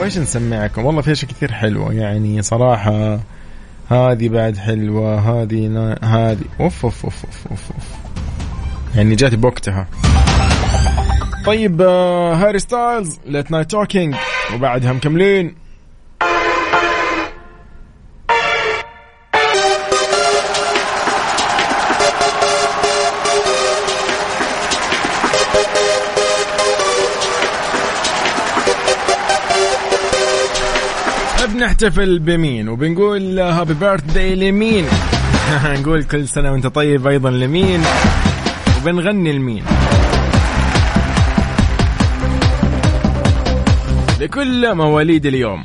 وإيش 0.00 0.18
نسمعكم؟ 0.18 0.84
والله 0.84 1.02
في 1.02 1.12
أشياء 1.12 1.30
كثير 1.30 1.52
حلوة 1.52 1.92
يعني 1.92 2.42
صراحة 2.42 3.20
هذه 3.88 4.28
بعد 4.28 4.56
حلوة 4.56 5.18
هذه 5.18 5.66
نا... 5.66 5.98
هذه 6.02 6.44
أوف 6.60 6.84
أوف 6.84 7.04
أوف 7.04 7.24
أوف 7.24 7.46
أوف, 7.50 7.72
أوف. 7.72 7.84
يعني 8.96 9.14
جاتي 9.14 9.36
بوقتها. 9.36 9.86
طيب 11.46 11.82
آه، 11.82 12.34
هاري 12.34 12.58
ستايلز 12.58 13.18
Late 13.26 13.50
Night 13.50 13.70
Talking 13.70 14.14
وبعدها 14.54 14.92
مكملين. 14.92 15.63
بنحتفل 31.54 32.18
بمين؟ 32.18 32.68
وبنقول 32.68 33.38
هابي 33.38 33.74
بيرث 33.74 34.02
داي 34.14 34.34
لمين؟ 34.34 34.84
نقول 35.80 36.04
كل 36.04 36.28
سنة 36.28 36.52
وانت 36.52 36.66
طيب 36.66 37.06
أيضا 37.06 37.30
لمين؟ 37.30 37.82
وبنغني 38.80 39.32
لمين؟ 39.32 39.64
لكل 44.20 44.74
مواليد 44.74 45.26
اليوم. 45.26 45.64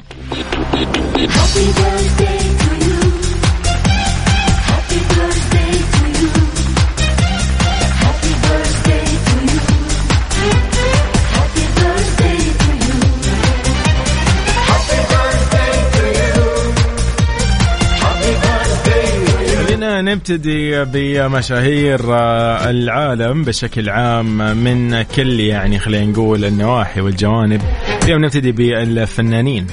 نبتدي 20.01 20.85
بمشاهير 20.85 21.99
آه، 22.13 22.69
العالم 22.69 23.43
بشكل 23.43 23.89
عام 23.89 24.57
من 24.57 25.01
كل 25.01 25.39
يعني 25.39 25.79
خلينا 25.79 26.11
نقول 26.11 26.45
النواحي 26.45 27.01
والجوانب. 27.01 27.61
اليوم 28.03 28.25
نبتدي 28.25 28.51
بالفنانين. 28.51 29.67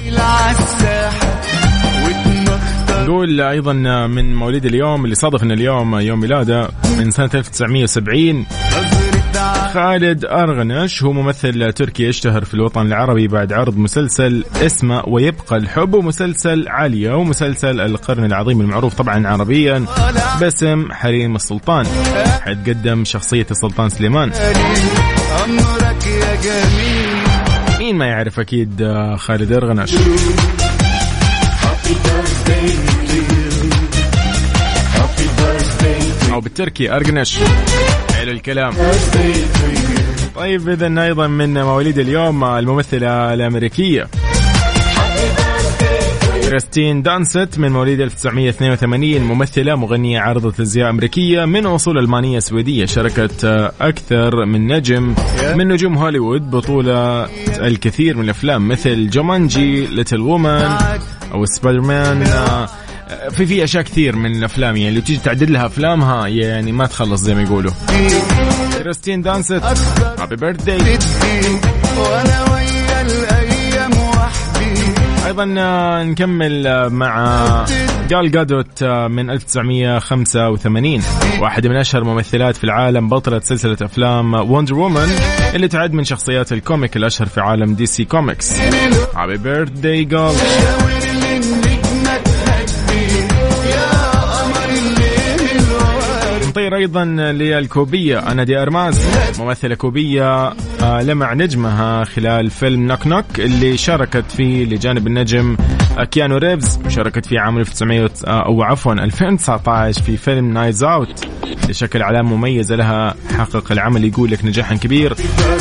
نقول 3.03 3.41
أيضا 3.41 3.73
من 4.07 4.35
مواليد 4.35 4.65
اليوم 4.65 5.05
اللي 5.05 5.15
صادف 5.15 5.43
ان 5.43 5.51
اليوم 5.51 5.99
يوم 5.99 6.19
ميلاده 6.19 6.69
من 6.97 7.11
سنة 7.11 7.29
1970 7.35 8.45
خالد 9.73 10.25
أرغنش 10.25 11.03
هو 11.03 11.13
ممثل 11.13 11.73
تركي 11.73 12.09
اشتهر 12.09 12.45
في 12.45 12.53
الوطن 12.53 12.87
العربي 12.87 13.27
بعد 13.27 13.53
عرض 13.53 13.77
مسلسل 13.77 14.43
اسمه 14.65 15.03
ويبقى 15.07 15.57
الحب 15.57 15.93
ومسلسل 15.93 16.67
عالية 16.67 17.13
ومسلسل 17.13 17.79
القرن 17.81 18.25
العظيم 18.25 18.61
المعروف 18.61 18.93
طبعا 18.93 19.27
عربيا. 19.27 19.85
باسم 20.39 20.91
حريم 20.91 21.35
السلطان. 21.35 21.85
حيث 22.41 22.57
قدم 22.67 23.05
شخصية 23.05 23.45
السلطان 23.51 23.89
سليمان. 23.89 24.31
مين 27.79 27.95
ما 27.95 28.05
يعرف 28.05 28.39
أكيد 28.39 28.81
آه، 28.81 29.15
خالد 29.15 29.51
أرغنش 29.51 29.93
أو 36.33 36.41
بالتركي 36.41 36.91
أرغنش 36.91 37.39
حلو 38.13 38.31
الكلام. 38.31 38.73
طيب 40.35 40.69
اذا 40.69 41.03
أيضا 41.03 41.27
من 41.27 41.53
مواليد 41.63 41.97
اليوم 41.97 42.43
الممثلة 42.43 43.33
الأمريكية. 43.33 44.07
كيرستن 46.49 47.01
دانست 47.01 47.49
من 47.57 47.71
مواليد 47.71 48.01
1982 48.01 49.21
ممثلة 49.21 49.75
مغنية 49.75 50.19
عارضة 50.19 50.63
ازياء 50.63 50.89
أمريكية 50.89 51.45
من 51.45 51.65
أصول 51.65 51.97
ألمانية 51.97 52.39
سويدية 52.39 52.85
شاركت 52.85 53.45
أكثر 53.81 54.45
من 54.45 54.67
نجم. 54.67 55.15
من 55.55 55.67
نجوم 55.67 55.97
هوليوود 55.97 56.51
بطولة 56.51 57.25
الكثير 57.47 58.17
من 58.17 58.23
الأفلام 58.23 58.67
مثل 58.67 59.09
جومانجي 59.09 59.85
Little 59.85 60.21
Women 60.21 60.69
أو 61.33 61.45
سبايدر 61.45 61.81
مان 61.81 62.23
في 63.31 63.45
في 63.45 63.63
أشياء 63.63 63.83
كثير 63.83 64.15
من 64.15 64.35
الأفلام 64.35 64.77
يعني 64.77 64.95
لو 64.95 65.01
تيجي 65.01 65.19
تعدد 65.19 65.49
لها 65.49 65.65
أفلامها 65.65 66.27
يعني 66.27 66.71
ما 66.71 66.85
تخلص 66.85 67.21
زي 67.21 67.35
ما 67.35 67.43
يقولوا. 67.43 67.71
كريستين 68.77 69.21
دانست 69.21 69.63
happy 70.19 70.35
birthday 70.35 70.97
أيضا 75.39 75.55
آه، 75.61 76.03
نكمل 76.03 76.67
آه، 76.67 76.87
مع 76.87 77.65
جال 78.09 78.31
جادوت 78.31 78.83
آه، 78.83 79.07
من 79.07 79.29
1985 79.29 81.01
واحدة 81.41 81.69
من 81.69 81.75
أشهر 81.75 82.01
الممثلات 82.01 82.55
في 82.55 82.63
العالم 82.63 83.09
بطلة 83.09 83.39
سلسلة 83.39 83.77
أفلام 83.81 84.33
Wonder 84.33 84.75
Woman 84.75 85.09
اللي 85.55 85.67
تعد 85.67 85.93
من 85.93 86.03
شخصيات 86.03 86.51
ال 86.51 86.59
comic 86.59 86.97
الأشهر 86.97 87.27
في 87.27 87.41
عالم 87.41 87.73
DC 87.75 88.05
Comics. 88.05 88.59
happy 89.15 89.37
birthday 89.37 90.03
جال. 90.03 90.33
نطير 96.47 96.75
أيضا 96.75 97.05
للكوبية 97.05 98.19
أنا 98.19 98.43
دي 98.43 98.57
أرماز 98.57 99.05
ممثلة 99.39 99.75
كوبية 99.75 100.53
لمع 100.81 101.33
نجمها 101.33 102.03
خلال 102.03 102.49
فيلم 102.49 102.87
Knock 102.87 103.07
Knock 103.07 103.25
اللي 103.39 103.77
شاركت 103.77 104.31
فيه 104.31 104.65
لجانب 104.65 105.07
النجم 105.07 105.57
آه، 105.97 106.03
كيانو 106.03 106.37
ريفز 106.37 106.79
وشاركت 106.85 107.25
فيه 107.25 107.39
عام 107.39 107.57
1900 107.57 108.09
آه، 108.27 108.45
أو 108.45 108.63
عفوا 108.63 108.93
2019 108.93 110.01
في 110.03 110.17
فيلم 110.17 110.53
Knives 110.53 110.83
Out 110.83 111.27
اللي 111.69 111.83
شكل 111.83 112.01
علامه 112.01 112.35
مميزه 112.35 112.75
لها 112.75 113.15
حقق 113.37 113.71
العمل 113.71 114.05
يقول 114.05 114.31
لك 114.31 114.45
نجاحا 114.45 114.75
كبير 114.75 115.15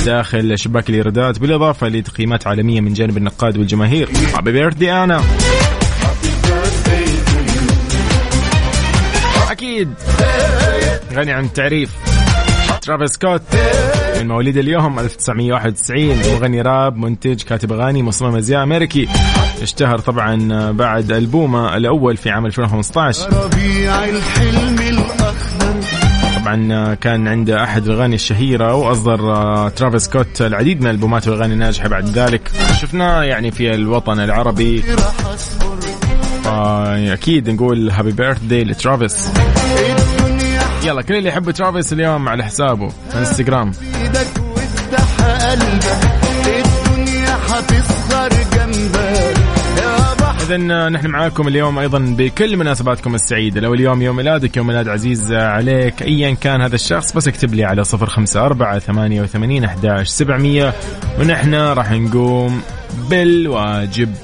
داخل 0.07 0.59
شباك 0.59 0.91
الإيرادات 0.91 1.39
بالإضافة 1.39 1.89
لتقييمات 1.89 2.47
عالمية 2.47 2.81
من 2.81 2.93
جانب 2.93 3.17
النقاد 3.17 3.59
والجماهير. 3.59 4.09
happy 4.35 4.53
birthday 4.53 4.93
أنا 4.93 5.23
أكيد! 9.51 9.89
غني 11.15 11.33
عن 11.33 11.45
التعريف. 11.45 11.91
ترافيس 12.83 13.11
سكوت 13.11 13.43
من 14.21 14.29
مواليد 14.29 14.57
اليوم 14.57 14.99
1991 14.99 16.35
مغني 16.35 16.63
راب 16.63 16.97
منتج 16.97 17.43
كاتب 17.43 17.73
أغاني 17.73 18.03
مصمم 18.03 18.37
أزياء 18.37 18.63
أمريكي. 18.63 19.09
اشتهر 19.63 19.99
طبعا 19.99 20.71
بعد 20.73 21.13
البومه 21.13 21.77
الأول 21.77 22.17
في 22.17 22.31
عام 22.31 22.47
2015 22.47 23.31
طبعا 26.41 26.95
كان 26.95 27.29
عنده 27.29 27.65
أحد 27.65 27.87
الاغاني 27.87 28.15
الشهيرة 28.15 28.75
وأصدر 28.75 29.19
ترافيس 29.69 30.03
سكوت 30.03 30.43
العديد 30.43 30.81
من 30.81 30.91
ألبومات 30.91 31.29
والاغاني 31.29 31.55
الناجحه 31.55 31.89
بعد 31.89 32.07
ذلك. 32.09 32.51
شفناه 32.81 33.23
يعني 33.23 33.51
في 33.51 33.75
الوطن 33.75 34.21
العربي. 34.21 34.85
أكيد 37.13 37.51
نقول 37.51 37.91
happy 37.91 38.13
birthday 38.13 38.65
لترافيس. 38.65 39.29
يلا 40.85 41.03
كل 41.03 41.15
اللي 41.15 41.29
يحب 41.29 41.51
ترافيس 41.51 41.93
اليوم 41.93 42.29
على 42.29 42.45
حسابه 42.45 42.89
في 44.17 44.61
انستغرام 44.61 45.59
إذا 50.47 50.89
نحن 50.89 51.07
معاكم 51.07 51.49
اليوم 51.49 51.79
أيضا 51.79 51.99
بكل 51.99 52.57
مناسباتكم 52.57 53.15
السعيدة. 53.15 53.61
لو 53.61 53.75
اليوم 53.75 54.03
يوم 54.03 54.17
ميلادك 54.17 54.57
يوم 54.57 54.67
ميلاد 54.67 54.89
عزيز 54.89 55.33
عليك 55.33 56.03
أيا 56.03 56.35
كان 56.35 56.61
هذا 56.61 56.75
الشخص 56.75 57.13
بس 57.13 57.29
اكتب 57.29 57.55
لي 57.55 57.65
على 57.65 57.85
صفر 57.85 58.07
خمسة 58.07 58.41
أربعة 58.41 58.79
ثمانية 58.79 59.23
وثمانين 59.23 59.65
أحداش 59.65 60.09
سبعمية. 60.09 60.75
ونحن 61.21 61.55
راح 61.55 61.91
نقوم 61.91 62.63
بالواجب. 63.11 64.15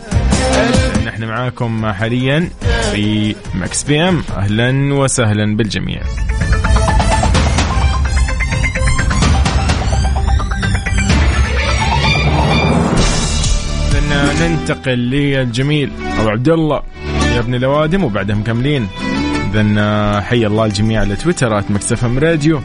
نحن 1.07 1.25
معاكم 1.25 1.93
حاليا 1.93 2.49
في 2.93 3.35
Mix 3.55 3.83
PM. 3.83 4.23
أهلا 4.37 4.95
وسهلا 4.95 5.57
بالجميع. 5.57 6.03
ننتقل 14.43 14.99
للجميل 14.99 15.91
أبو 16.19 16.29
عبد 16.29 16.49
الله 16.49 16.83
يا 17.35 17.39
ابن 17.39 17.55
الأوادم 17.55 18.05
وبعدها 18.05 18.37
مكملين 18.37 18.89
اذا 19.55 20.21
حي 20.21 20.47
الله 20.47 20.65
الجميع 20.65 21.01
على 21.01 21.17
تويتر 21.17 21.63
Mix 21.71 22.05
FM 22.05 22.19
Radio. 22.19 22.61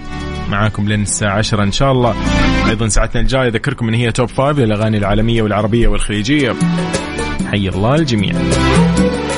معاكم 0.49 0.87
لين 0.87 1.01
الساعة 1.01 1.37
10 1.37 1.63
إن 1.63 1.71
شاء 1.71 1.91
الله. 1.91 2.15
أيضا 2.69 2.87
ساعتنا 2.87 3.21
الجاية 3.21 3.47
أذكركم 3.47 3.87
أن 3.87 3.93
هي 3.93 4.11
Top 4.11 4.27
Five 4.27 4.59
للأغاني 4.59 4.97
العالمية 4.97 5.41
والعربية 5.41 5.87
والخليجية. 5.87 6.55
حي 7.51 7.69
الله 7.69 7.95
الجميع. 7.95 8.33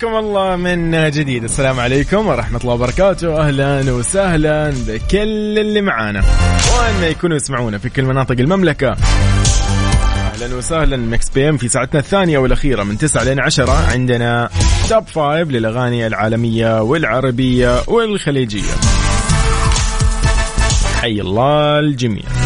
حياكم 0.00 0.16
الله 0.16 0.56
من 0.56 1.10
جديد. 1.10 1.44
السلام 1.44 1.80
عليكم 1.80 2.26
ورحمة 2.26 2.60
الله 2.60 2.74
وبركاته. 2.74 3.40
أهلا 3.40 3.92
وسهلا 3.92 4.70
بكل 4.86 5.58
اللي 5.58 5.80
معانا. 5.80 6.20
وأن 6.76 7.10
يكونوا 7.10 7.36
يسمعونا 7.36 7.78
في 7.78 7.88
كل 7.88 8.02
مناطق 8.04 8.40
المملكة. 8.40 8.96
أهلا 10.34 10.56
وسهلا. 10.56 10.96
Mix 10.96 11.30
PM 11.30 11.56
في 11.56 11.68
ساعتنا 11.68 12.00
الثانية 12.00 12.38
والأخيرة 12.38 12.82
من 12.82 12.98
9 12.98 13.24
لين 13.24 13.40
10 13.40 13.72
عندنا 13.92 14.50
Top 14.88 15.04
5 15.06 15.50
للأغاني 15.50 16.06
العالمية 16.06 16.82
والعربية 16.82 17.82
والخليجية. 17.86 18.72
حي 21.00 21.20
الله 21.20 21.78
الجميع. 21.78 22.39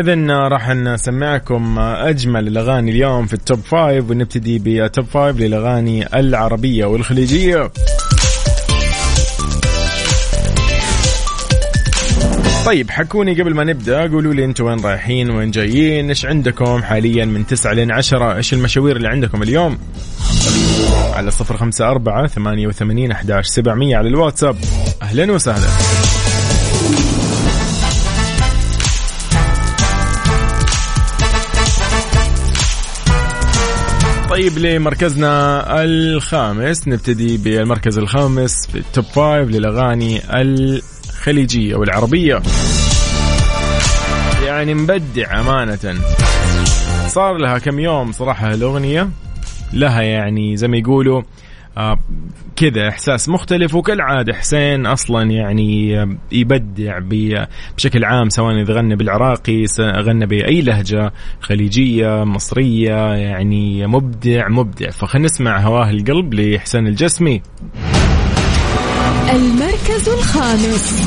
إذا 0.00 0.48
راح 0.48 0.70
نسمعكم 0.70 1.78
أجمل 1.78 2.48
الأغاني 2.48 2.90
اليوم 2.90 3.26
في 3.26 3.34
ال 3.34 3.40
Top 3.40 3.60
Five 3.60 4.10
ونبتدي 4.10 4.58
ب 4.64 4.74
Top 4.74 5.04
Five 5.06 5.36
للأغاني 5.36 6.18
العربية 6.18 6.84
والخليجية. 6.84 7.70
طيب 12.66 12.90
حكوني 12.90 13.40
قبل 13.40 13.54
ما 13.54 13.64
نبدأ 13.64 14.00
قولوا 14.00 14.34
لي 14.34 14.44
أنتم 14.44 14.64
وين 14.64 14.80
رايحين 14.80 15.30
وين 15.30 15.50
جايين 15.50 16.08
إيش 16.08 16.26
عندكم 16.26 16.82
حاليا 16.82 17.24
من 17.24 17.46
9 17.46 17.72
لين 17.72 17.92
10 17.92 18.36
إيش 18.36 18.52
المشاوير 18.52 18.96
اللي 18.96 19.08
عندكم 19.08 19.42
اليوم؟ 19.42 19.78
على 21.14 21.30
صفر 21.30 21.56
خمسة 21.56 21.90
أربعة 21.90 22.26
ثمانية 22.26 22.66
وثمانين 22.66 23.10
أحداش 23.10 23.46
سبعمية 23.46 23.96
على 23.96 24.08
الواتساب. 24.08 24.56
أهلا 25.02 25.32
وسهلا. 25.32 25.66
طيب 34.36 34.58
لمركزنا 34.58 35.64
الخامس. 35.84 36.88
نبتدي 36.88 37.36
بالمركز 37.36 37.98
الخامس 37.98 38.66
في 38.66 38.78
ال 38.78 38.85
Top 38.85 39.04
Five 39.04 39.48
للأغاني 39.48 40.20
الخليجية 40.40 41.76
والعربية. 41.76 42.42
يعني 44.44 44.74
مبدع 44.74 45.40
أمانة. 45.40 46.00
صار 47.06 47.36
لها 47.36 47.58
كم 47.58 47.78
يوم 47.78 48.12
صراحة 48.12 48.54
الأغنية 48.54 49.08
لها 49.72 50.02
يعني 50.02 50.56
زي 50.56 50.68
ما 50.68 50.76
يقولوا 50.76 51.20
آه 51.20 51.24
كذا 52.56 52.88
إحساس 52.88 53.28
مختلف 53.28 53.74
وكالعادة 53.74 54.34
حسين 54.34 54.86
أصلا 54.86 55.30
يعني 55.30 55.92
يبدع 56.32 56.98
بشكل 56.98 58.04
عام 58.04 58.28
سواء 58.28 58.62
إذا 58.62 58.74
غنى 58.74 58.96
بالعراقي 58.96 59.64
غنى 59.80 60.26
بأي 60.26 60.60
لهجة 60.60 61.12
خليجية 61.40 62.24
مصرية 62.24 63.14
يعني 63.14 63.86
مبدع 63.86 64.48
مبدع. 64.48 64.90
فخلينا 64.90 65.26
نسمع 65.26 65.60
هواه 65.60 65.90
القلب 65.90 66.34
لحسين 66.34 66.86
الجسمي. 66.86 67.42
المركز 69.30 70.08
الخامس. 70.08 71.06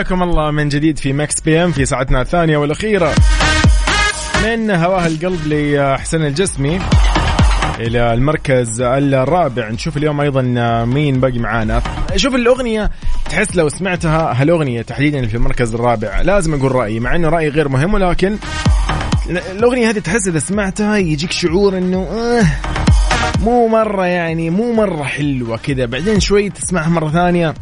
حياكم 0.00 0.22
الله 0.22 0.50
من 0.50 0.68
جديد 0.68 0.98
في 0.98 1.12
Mix 1.12 1.40
PM 1.40 1.72
في 1.72 1.84
ساعتنا 1.84 2.20
الثانية 2.20 2.56
والأخيرة. 2.56 3.14
من 4.44 4.70
هواه 4.70 5.06
القلب 5.06 5.40
لحسين 5.46 6.22
الجسمي 6.22 6.80
إلى 7.78 8.14
المركز 8.14 8.80
الرابع. 8.80 9.68
نشوف 9.68 9.96
اليوم 9.96 10.20
أيضا 10.20 10.42
مين 10.84 11.20
باقي 11.20 11.38
معانا. 11.38 11.82
شوف 12.16 12.34
الأغنية 12.34 12.90
تحس 13.30 13.56
لو 13.56 13.68
سمعتها 13.68 14.42
هالأغنية 14.42 14.82
تحديدا 14.82 15.26
في 15.26 15.34
المركز 15.34 15.74
الرابع. 15.74 16.20
لازم 16.20 16.54
أقول 16.54 16.72
رأيي 16.72 17.00
مع 17.00 17.16
أنه 17.16 17.28
رأيي 17.28 17.48
غير 17.48 17.68
مهم 17.68 17.94
ولكن 17.94 18.36
الأغنية 19.30 19.90
هذه 19.90 19.98
تحس 19.98 20.28
إذا 20.28 20.38
سمعتها 20.38 20.96
يجيك 20.96 21.32
شعور 21.32 21.78
أنه 21.78 21.98
آه 21.98 22.46
مو 23.44 23.68
مرة 23.68 24.06
يعني 24.06 24.50
مو 24.50 24.72
مرة 24.72 25.02
حلوة 25.02 25.56
كذا. 25.56 25.86
بعدين 25.86 26.20
شوي 26.20 26.50
تسمعها 26.50 26.88
مرة 26.88 27.10
ثانية. 27.10 27.54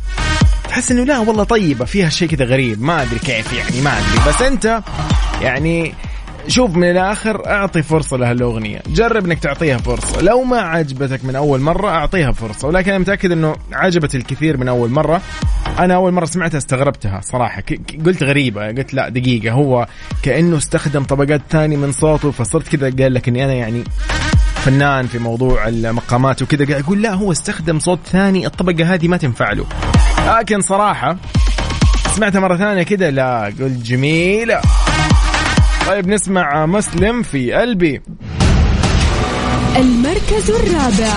تحس 0.78 0.90
إنه 0.90 1.04
لا 1.04 1.18
والله 1.18 1.44
طيبة 1.44 1.84
فيها 1.84 2.08
شيء 2.08 2.28
كذا 2.28 2.44
غريب 2.44 2.82
ما 2.82 3.02
أدري 3.02 3.18
كيف 3.18 3.52
يعني 3.52 3.80
ما 3.80 3.90
أدري. 3.98 4.28
بس 4.28 4.42
أنت 4.42 4.82
يعني 5.42 5.94
شوف 6.48 6.76
من 6.76 6.90
الآخر 6.90 7.46
أعطي 7.46 7.82
فرصة 7.82 8.16
لهالاغنيه 8.16 8.82
جرب 8.86 9.24
إنك 9.24 9.38
تعطيها 9.38 9.78
فرصة. 9.78 10.20
لو 10.20 10.42
ما 10.42 10.60
عجبتك 10.60 11.24
من 11.24 11.36
أول 11.36 11.60
مرة 11.60 11.88
أعطيها 11.88 12.32
فرصة. 12.32 12.68
ولكن 12.68 12.90
أنا 12.90 12.98
متأكد 12.98 13.32
إنه 13.32 13.56
عجبت 13.72 14.14
الكثير 14.14 14.56
من 14.56 14.68
أول 14.68 14.90
مرة. 14.90 15.22
أنا 15.78 15.94
أول 15.94 16.12
مرة 16.12 16.24
سمعتها 16.24 16.58
استغربتها 16.58 17.20
صراحة. 17.20 17.62
قلت 18.06 18.22
غريبة 18.22 18.66
قلت 18.66 18.94
لا 18.94 19.08
دقيقة. 19.08 19.52
هو 19.52 19.86
كأنه 20.22 20.56
استخدم 20.56 21.04
طبقات 21.04 21.40
ثانية 21.50 21.76
من 21.76 21.92
صوته 21.92 22.30
فصرت 22.30 22.68
كذا 22.68 22.90
قال 23.02 23.14
لك 23.14 23.28
إني 23.28 23.44
أنا 23.44 23.54
يعني 23.54 23.84
فنان 24.64 25.06
في 25.06 25.18
موضوع 25.18 25.68
المقامات 25.68 26.42
وكذا 26.42 26.66
قاعد 26.66 26.82
أقول 26.82 27.02
لا 27.02 27.14
هو 27.14 27.32
استخدم 27.32 27.78
صوت 27.78 27.98
ثاني 28.06 28.46
الطبقة 28.46 28.94
هذه 28.94 29.08
ما 29.08 29.16
تنفع 29.16 29.52
له. 29.52 29.64
لكن 30.26 30.60
صراحة 30.60 31.16
سمعتها 32.14 32.40
مرة 32.40 32.56
ثانية 32.56 32.82
كذا 32.82 33.10
لا 33.10 33.44
قلت 33.44 33.82
جميلة. 33.82 34.60
طيب 35.86 36.08
نسمع 36.08 36.66
مسلم 36.66 37.22
في 37.22 37.52
قلبي. 37.52 38.02
المركز 39.76 40.50
الرابع. 40.50 41.14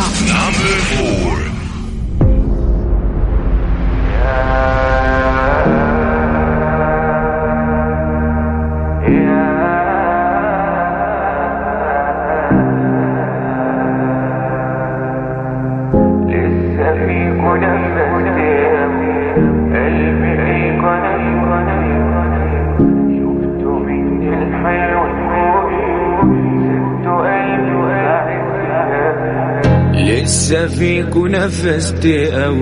لسه 30.52 30.68
فيك 30.68 31.18
نفستي 31.18 32.46
أو 32.46 32.56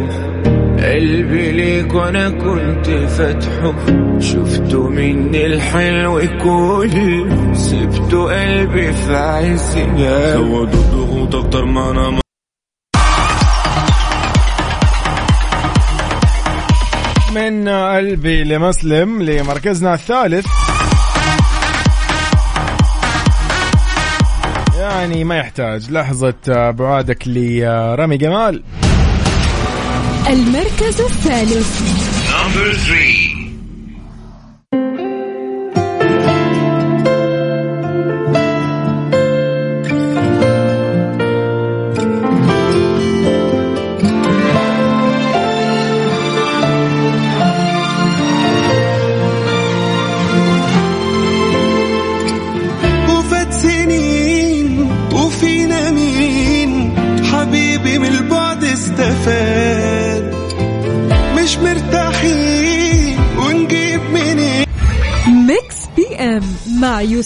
قلبي 0.78 1.52
ليك 1.52 1.94
وأنا 1.94 2.30
كنت 2.30 2.90
فاتحه 2.90 3.74
شفته 4.20 4.88
مني 4.88 5.46
الحلو 5.46 6.20
كل 6.20 6.92
سبته 7.56 8.24
قلبي 8.24 8.94
في 8.94 9.16
عزنا 9.16 10.34
زودوا 10.34 10.64
الضغوط 10.64 11.36
أكتر 11.36 11.66
ما 11.66 11.92
أنا 11.92 12.20
من 17.36 17.70
قلبي 17.70 18.44
لمسلم 18.44 19.22
لمركزنا 19.22 19.94
الثالث. 19.94 20.46
يعني 25.00 25.24
ما 25.24 25.38
يحتاج. 25.38 25.92
لحظة 25.92 26.72
بعادك 26.72 27.28
لرامي 27.28 28.18
جمال. 28.18 28.64
المركز 30.30 31.02
الثالث. 31.02 31.82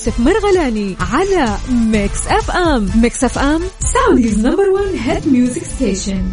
يوسف 0.06 0.20
مرغلاني 0.20 0.96
على 1.14 1.58
Mix 1.72 2.28
FM. 2.28 2.90
Mix 2.96 3.24
FM 3.24 3.62
Saudi's 3.80 4.46
number 4.46 4.64
1 4.70 4.86
hit 5.06 5.28
music 5.28 5.64
station. 5.64 6.24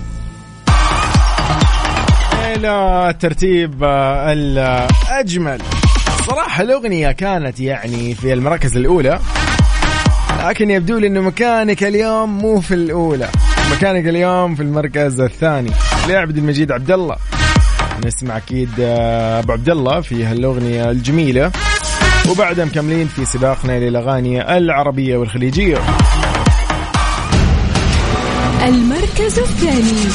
إلى 2.57 3.15
ترتيب 3.21 3.85
آه، 3.85 4.33
الأجمل. 4.33 5.63
صراحة 6.27 6.63
الأغنية 6.63 7.13
كانت 7.13 7.61
يعني 7.61 8.15
في 8.15 8.33
المراكز 8.33 8.77
الأولى 8.77 9.21
لكن 10.45 10.71
يبدو 10.71 10.99
لي 10.99 11.07
أنه 11.07 11.21
مكانك 11.21 11.85
اليوم 11.85 12.39
مو 12.39 12.61
في 12.61 12.75
الأولى. 12.75 13.29
مكانك 13.73 14.07
اليوم 14.07 14.55
في 14.55 14.63
المركز 14.63 15.21
الثاني. 15.21 15.71
لعبد 16.09 16.37
المجيد 16.37 16.73
عبد 16.73 16.91
الله. 16.91 17.17
نسمع 18.07 18.37
أكيد 18.37 18.71
آه، 18.81 19.39
أبو 19.39 19.53
عبد 19.53 19.69
الله 19.71 20.01
في 20.01 20.25
هالأغنية 20.25 20.91
الجميلة. 20.91 21.53
وبعدها 22.29 22.65
مكملين 22.65 23.07
في 23.07 23.25
سباقنا 23.25 23.79
للأغاني 23.79 24.57
العربية 24.57 25.17
والخليجية. 25.17 25.79
المركز 28.67 29.39
الثاني. 29.39 30.11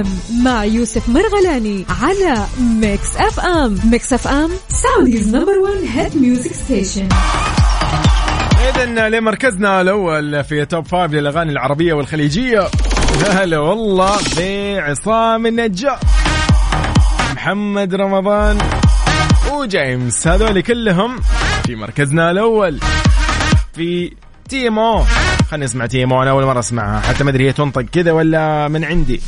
PM 0.00 0.04
مع 0.44 0.64
يوسف 0.64 1.08
مرغلاني 1.08 1.86
على 2.02 2.46
Mix 2.60 3.16
FM 3.16 3.78
Mix 3.84 4.12
FM 4.12 4.50
Saudi's 4.68 5.34
number 5.34 5.58
1 5.58 5.74
hit 5.94 6.16
music 6.16 6.52
station 6.52 7.08
إذا 8.68 9.08
لمركزنا 9.08 9.80
الأول 9.80 10.44
في 10.44 10.64
Top 10.64 10.86
Five 10.86 11.12
للأغاني 11.12 11.52
العربية 11.52 11.94
والخليجية. 11.94 12.68
هلا 13.30 13.58
والله 13.58 14.16
بعصام 14.36 15.46
النجار 15.46 15.98
محمد 17.34 17.94
رمضان 17.94 18.58
وجيمس. 19.52 20.28
هذول 20.28 20.60
كلهم 20.60 21.16
في 21.66 21.76
مركزنا 21.76 22.30
الأول 22.30 22.80
في 23.74 24.12
تيمو. 24.48 25.04
خلينا 25.50 25.64
نسمع 25.64 25.86
تيمو 25.86 26.22
أنا 26.22 26.30
أول 26.30 26.44
مرة 26.44 26.58
أسمعها. 26.58 27.00
حتى 27.00 27.24
ما 27.24 27.30
أدري 27.30 27.48
هي 27.48 27.52
تنطق 27.52 27.82
كذا 27.82 28.12
ولا 28.12 28.68
من 28.68 28.84
عندي. 28.84 29.20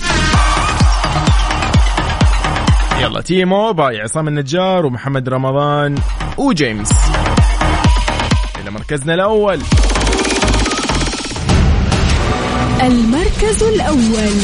يلا. 3.01 3.21
تيمو 3.21 3.73
باي 3.73 4.01
عصام 4.01 4.29
النجار 4.29 4.87
ومحمد 4.87 5.29
رمضان 5.29 5.95
وجيمس. 6.39 6.93
إلى 8.63 8.71
مركزنا 8.71 9.15
الأول. 9.15 9.61
المركز 12.83 13.63
الأول. 13.63 14.35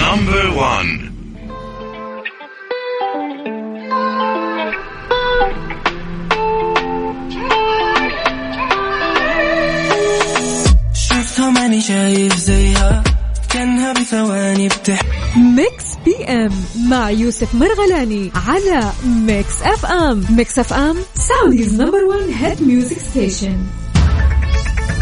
Number 0.00 0.44
one. 0.56 1.10
شفتها 10.94 11.50
ماني 11.50 11.80
شايف 11.80 12.36
زيها. 12.36 13.04
كأنها 13.50 13.92
بثواني 13.92 14.68
بتح 14.68 15.00
Mix 15.36 15.84
PM 16.04 16.50
مع 16.90 17.10
يوسف 17.10 17.54
مرغلاني 17.54 18.30
على 18.48 18.92
Mix 19.06 19.62
FM 19.62 20.24
Mix 20.30 20.58
FM 20.58 20.96
Saudi's 21.14 21.80
number 21.80 22.04
1 22.04 22.20
hit 22.40 22.62
music 22.62 22.98
station 22.98 23.56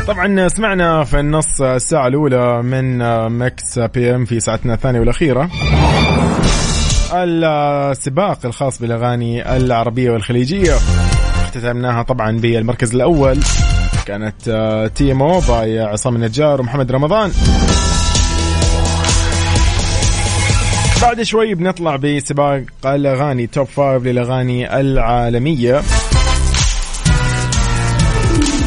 طبعا 0.06 0.48
سمعنا 0.48 1.04
في 1.04 1.20
النص 1.20 1.62
الساعة 1.62 2.06
الأولى 2.06 2.62
من 2.62 2.98
Mix 3.38 3.78
PM 3.78 4.24
في 4.24 4.40
ساعتنا 4.40 4.74
الثانية 4.74 5.00
والأخيرة. 5.00 5.50
السباق 7.12 8.46
الخاص 8.46 8.78
بالأغاني 8.78 9.56
العربية 9.56 10.10
والخليجية. 10.10 10.74
اختتمناها 11.42 12.02
طبعا 12.02 12.38
بالمركز 12.38 12.94
الأول. 12.94 13.38
كانت 14.06 14.90
تيمو 14.94 15.40
by 15.40 15.80
عصام 15.80 16.16
النجار 16.16 16.60
ومحمد 16.60 16.92
رمضان. 16.92 17.30
بعد 21.02 21.22
شوي 21.22 21.54
بنطلع 21.54 21.96
بسباق 21.96 22.62
الأغاني 22.86 23.46
Top 23.46 23.66
Five 23.66 24.04
للأغاني 24.04 24.80
العالمية. 24.80 25.82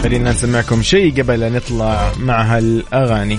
خلينا 0.03 0.31
نسمعكم 0.31 0.81
شيء 0.81 1.21
قبل 1.21 1.43
أن 1.43 1.53
نطلع 1.53 2.11
مع 2.19 2.41
هالأغاني. 2.41 3.37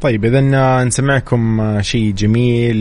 طيب 0.00 0.24
اذا 0.24 0.84
نسمعكم 0.84 1.78
شيء 1.82 2.12
جميل 2.12 2.76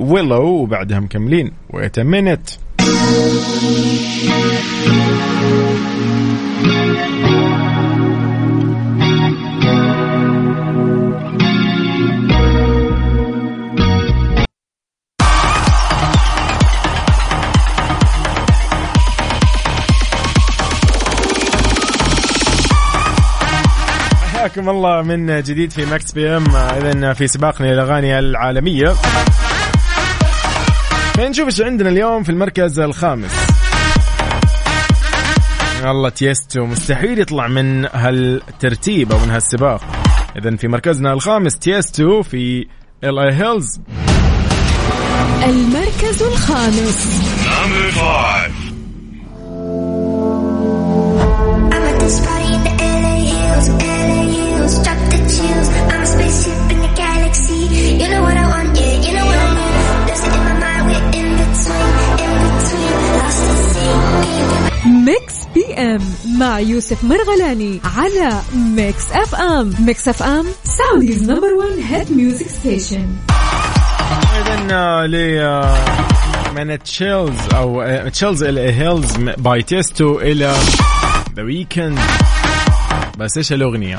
لويلو 0.00 0.42
وبعدها 0.42 1.00
مكملين. 1.00 1.52
ويت 1.70 2.00
مينت 2.00 2.48
حياكم 24.68 24.76
الله 24.76 25.02
من 25.02 25.42
جديد 25.42 25.72
في 25.72 25.86
ماكس 25.86 26.12
بي 26.12 26.36
إم. 26.36 26.56
اذا 26.56 27.12
في 27.12 27.28
سباقنا 27.28 27.66
للاغاني 27.66 28.18
العالمية. 28.18 28.94
نشوف 31.18 31.46
إيش 31.46 31.60
عندنا 31.60 31.88
اليوم 31.88 32.22
في 32.22 32.30
المركز 32.30 32.80
الخامس. 32.80 33.32
والله 35.84 36.08
تيستو 36.08 36.66
مستحيل 36.66 37.20
يطلع 37.20 37.48
من 37.48 37.84
هالترتيب 37.84 39.12
أو 39.12 39.18
من 39.18 39.30
هالسباق. 39.30 39.80
اذا 40.36 40.56
في 40.56 40.68
مركزنا 40.68 41.12
الخامس 41.12 41.58
تيستو 41.58 42.22
في 42.22 42.66
ال 43.04 43.18
اي 43.18 43.34
هيلز 43.34 43.80
المركز 45.44 46.22
الخامس. 46.22 47.22
بي 65.54 65.74
ام 65.74 66.00
مع 66.38 66.60
يوسف 66.60 67.04
مرغلاني 67.04 67.80
على 67.96 68.40
ميكس 68.54 69.12
اف 69.12 69.34
ام 69.34 69.74
ميكس 69.80 70.08
اف 70.08 70.22
ام 70.22 70.46
سعوديز 70.64 71.30
نمبر 71.30 71.52
1 71.54 71.70
هيد 71.90 72.12
ميوزك 72.12 72.48
ستيشن 72.48 73.06
اذا 74.40 75.06
ل 75.06 75.16
من 76.56 76.78
تشيلز 76.82 77.38
أو 77.54 77.84
تشيلز 78.08 78.42
إلى 78.42 78.72
هيلز 78.72 79.16
باي 79.16 79.62
تيستو 79.62 80.18
إلى 80.18 80.54
ذا 81.36 81.42
ويكند 81.42 81.98
بس 83.18 83.36
إيش 83.36 83.52
الأغنية؟ 83.52 83.98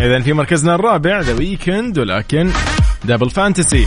اذا 0.00 0.20
في 0.20 0.32
مركزنا 0.32 0.74
الرابع 0.74 1.20
ذا 1.20 1.34
ويكند 1.34 1.98
ولكن 1.98 2.50
دبل 3.04 3.30
فانتسي 3.30 3.86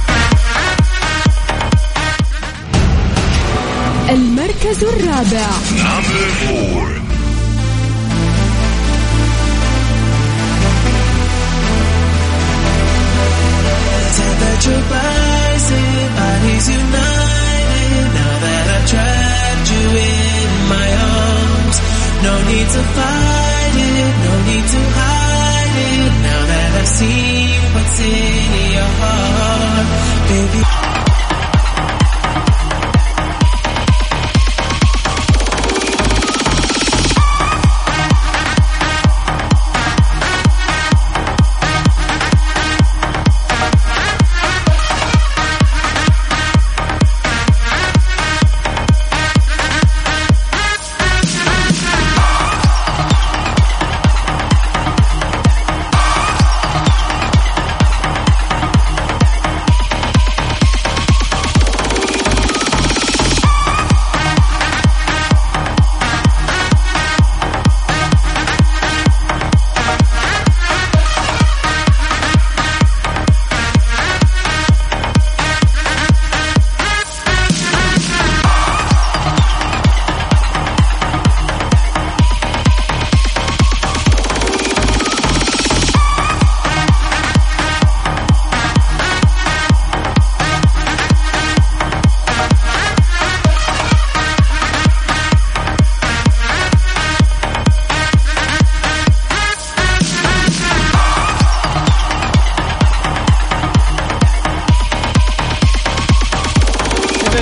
المركز 4.69 4.83
الرابع. 4.83 5.78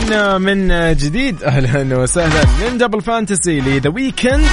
إذن 0.07 0.41
من 0.41 0.93
جديد. 0.95 1.43
أهلا 1.43 1.97
وسهلا. 1.97 2.45
من 2.61 2.77
Double 2.77 3.01
Fantasy 3.01 3.59
ل 3.61 3.68
The 3.68 3.89
Weeknd 3.89 4.45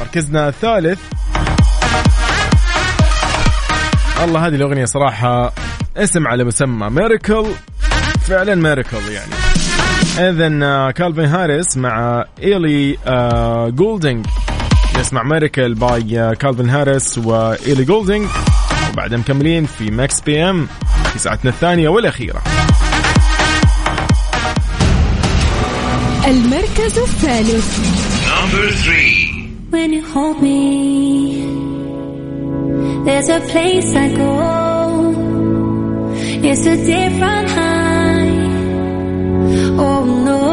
مركزنا 0.00 0.48
الثالث. 0.48 0.98
والله 4.20 4.46
هذه 4.46 4.54
الأغنية 4.54 4.84
صراحة 4.84 5.52
اسم 5.96 6.26
على 6.26 6.44
مسمى 6.44 6.90
Miracle 6.90 7.46
فعلا 8.28 8.54
miracle 8.54 8.98
يعني. 9.10 9.32
إذن 10.18 10.90
Calvin 10.90 11.24
Harris 11.24 11.76
مع 11.76 12.24
Ellie 12.42 12.98
آه، 13.06 13.68
Goulding 13.68 14.26
نسمع 14.98 15.22
Miracle 15.22 15.74
by 15.74 16.36
Calvin 16.36 16.70
Harris 16.70 17.18
و 17.18 17.29
Ellie 17.29 17.84
Goulding 17.84 18.28
وبعدها 18.92 19.18
مكملين 19.18 19.66
في 19.66 19.90
Mix 19.90 20.20
PM 20.20 20.68
في 21.12 21.18
ساعتنا 21.18 21.50
الثانية 21.50 21.88
والأخيرة. 21.88 22.42
المركز 26.27 26.97
الثالث 26.99 27.67
Number 28.29 28.67
three. 28.83 29.15
When 29.71 29.93
you 29.93 30.03
hold 30.13 30.37
me, 30.41 31.43
there's 33.05 33.29
a 33.29 33.39
place 33.51 33.89
I 33.95 34.07
go. 34.23 34.33
It's 36.49 36.65
a 36.65 36.77
different 36.93 37.47
high. 37.57 38.31
Oh 39.85 40.01
no, 40.29 40.43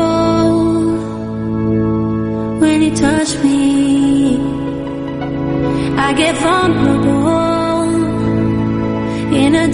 when 2.61 2.77
you 2.83 2.93
touch 3.05 3.31
me, 3.45 4.39
I 6.07 6.09
get 6.23 6.35
vulnerable 6.37 7.85
in 9.43 9.55
a 9.55 9.67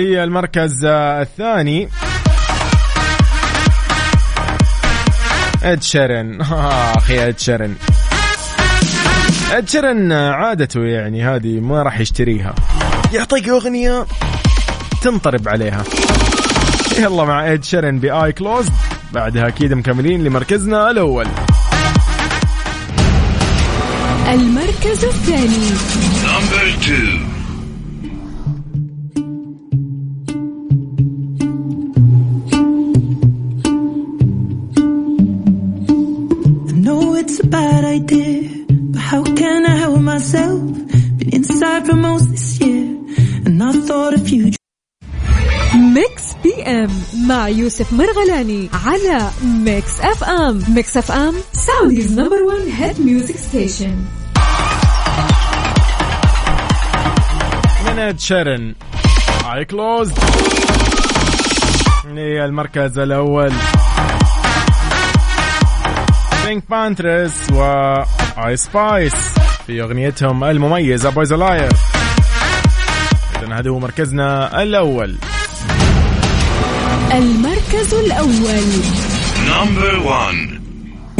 للمركز 0.00 0.84
الثاني. 0.84 1.88
إد 5.62 5.82
شيرن 5.82 6.40
أخي 6.96 7.28
إد 7.28 7.38
شيرن 7.38 7.74
إد 9.52 9.68
شيرن 9.68 10.12
عادته 10.12 10.80
يعني 10.80 11.24
هذه 11.24 11.60
ما 11.60 11.82
راح 11.82 12.00
يشتريها. 12.00 12.54
يعطيك 13.12 13.48
أغنية 13.48 14.06
تنطرب 15.02 15.48
عليها. 15.48 15.84
يلا 16.98 17.24
مع 17.24 17.52
إد 17.52 17.64
شيرن 17.64 17.98
Eyes 17.98 18.32
Closed 18.32 18.66
بعدها 19.12 19.48
أكيد 19.48 19.72
مكملين 19.72 20.24
لمركزنا 20.24 20.90
الأول. 20.90 21.26
المركز 24.28 25.04
الثاني. 25.04 25.70
Bad 37.90 38.02
idea, 38.02 38.66
but 38.92 39.00
how 39.00 39.22
can 39.24 39.66
I 39.66 39.76
help 39.76 40.00
myself? 40.00 40.60
Been 41.18 41.34
inside 41.34 41.86
for 41.86 41.96
most 41.96 42.30
this 42.30 42.60
year, 42.60 42.84
and 43.46 43.62
I 43.62 43.72
thought 43.72 44.14
of 44.14 44.28
you. 44.28 44.52
ميكس 45.74 46.34
PM 46.42 46.90
مع 47.26 47.48
يوسف 47.48 47.92
مرغلاني 47.92 48.68
على 48.86 49.30
ميكس 49.44 50.00
اف 50.00 50.24
ام 50.24 50.62
ميكس 50.68 50.96
اف 50.96 51.12
ام 51.12 51.34
Saudi's 51.52 52.18
number 52.18 52.42
1 52.42 52.60
hit 52.78 53.00
music 53.00 53.36
station 53.36 53.96
من 57.86 57.98
اد 57.98 58.18
شيرن 58.18 58.74
Eyes 59.54 59.64
Closed 59.64 60.12
المركز 62.16 62.98
الأول. 62.98 63.52
بينك 66.50 66.70
بانترس 66.70 67.32
و 67.52 67.62
اي 68.46 68.56
سبايس 68.56 69.14
في 69.66 69.82
اغنيتهم 69.82 70.44
المميزه 70.44 71.10
بويز 71.10 71.32
لاير 71.32 71.68
اذا 73.36 73.54
هذا 73.54 73.70
هو 73.70 73.78
مركزنا 73.78 74.62
الأول 74.62 75.16
المركز 77.12 77.94
الأول 77.94 78.64
Number 79.52 79.92
one. 80.20 80.38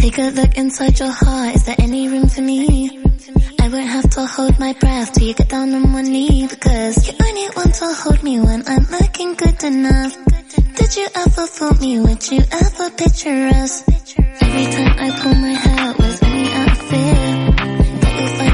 Take 0.03 0.19
a 0.19 0.29
look 0.39 0.53
inside 0.63 0.97
your 1.03 1.15
heart. 1.23 1.55
Is 1.57 1.65
there 1.67 1.81
any 1.87 2.03
room 2.13 2.27
for 2.35 2.43
me? 2.51 2.61
I 3.63 3.67
won't 3.73 3.91
have 3.97 4.09
to 4.17 4.23
hold 4.35 4.55
my 4.67 4.73
breath 4.83 5.13
till 5.13 5.27
you 5.29 5.35
get 5.35 5.49
down 5.49 5.69
on 5.79 5.85
one 5.99 6.09
knee 6.15 6.47
because 6.55 6.97
you 7.07 7.15
only 7.27 7.47
want 7.57 7.73
to 7.83 7.89
hold 8.03 8.21
me 8.29 8.35
when 8.47 8.61
I'm 8.73 8.87
looking 8.99 9.31
good 9.43 9.61
enough. 9.73 10.40
Did 10.81 10.97
you 10.97 11.09
ever 11.15 11.47
fool 11.47 11.75
me? 11.75 12.01
Would 12.01 12.31
you 12.33 12.41
ever 12.51 12.91
picture 12.97 13.49
us? 13.49 13.85
Every 14.41 14.65
time 14.73 14.97
I 14.99 15.11
pull 15.21 15.35
my 15.35 15.53
hair 15.53 15.93
with 15.99 16.30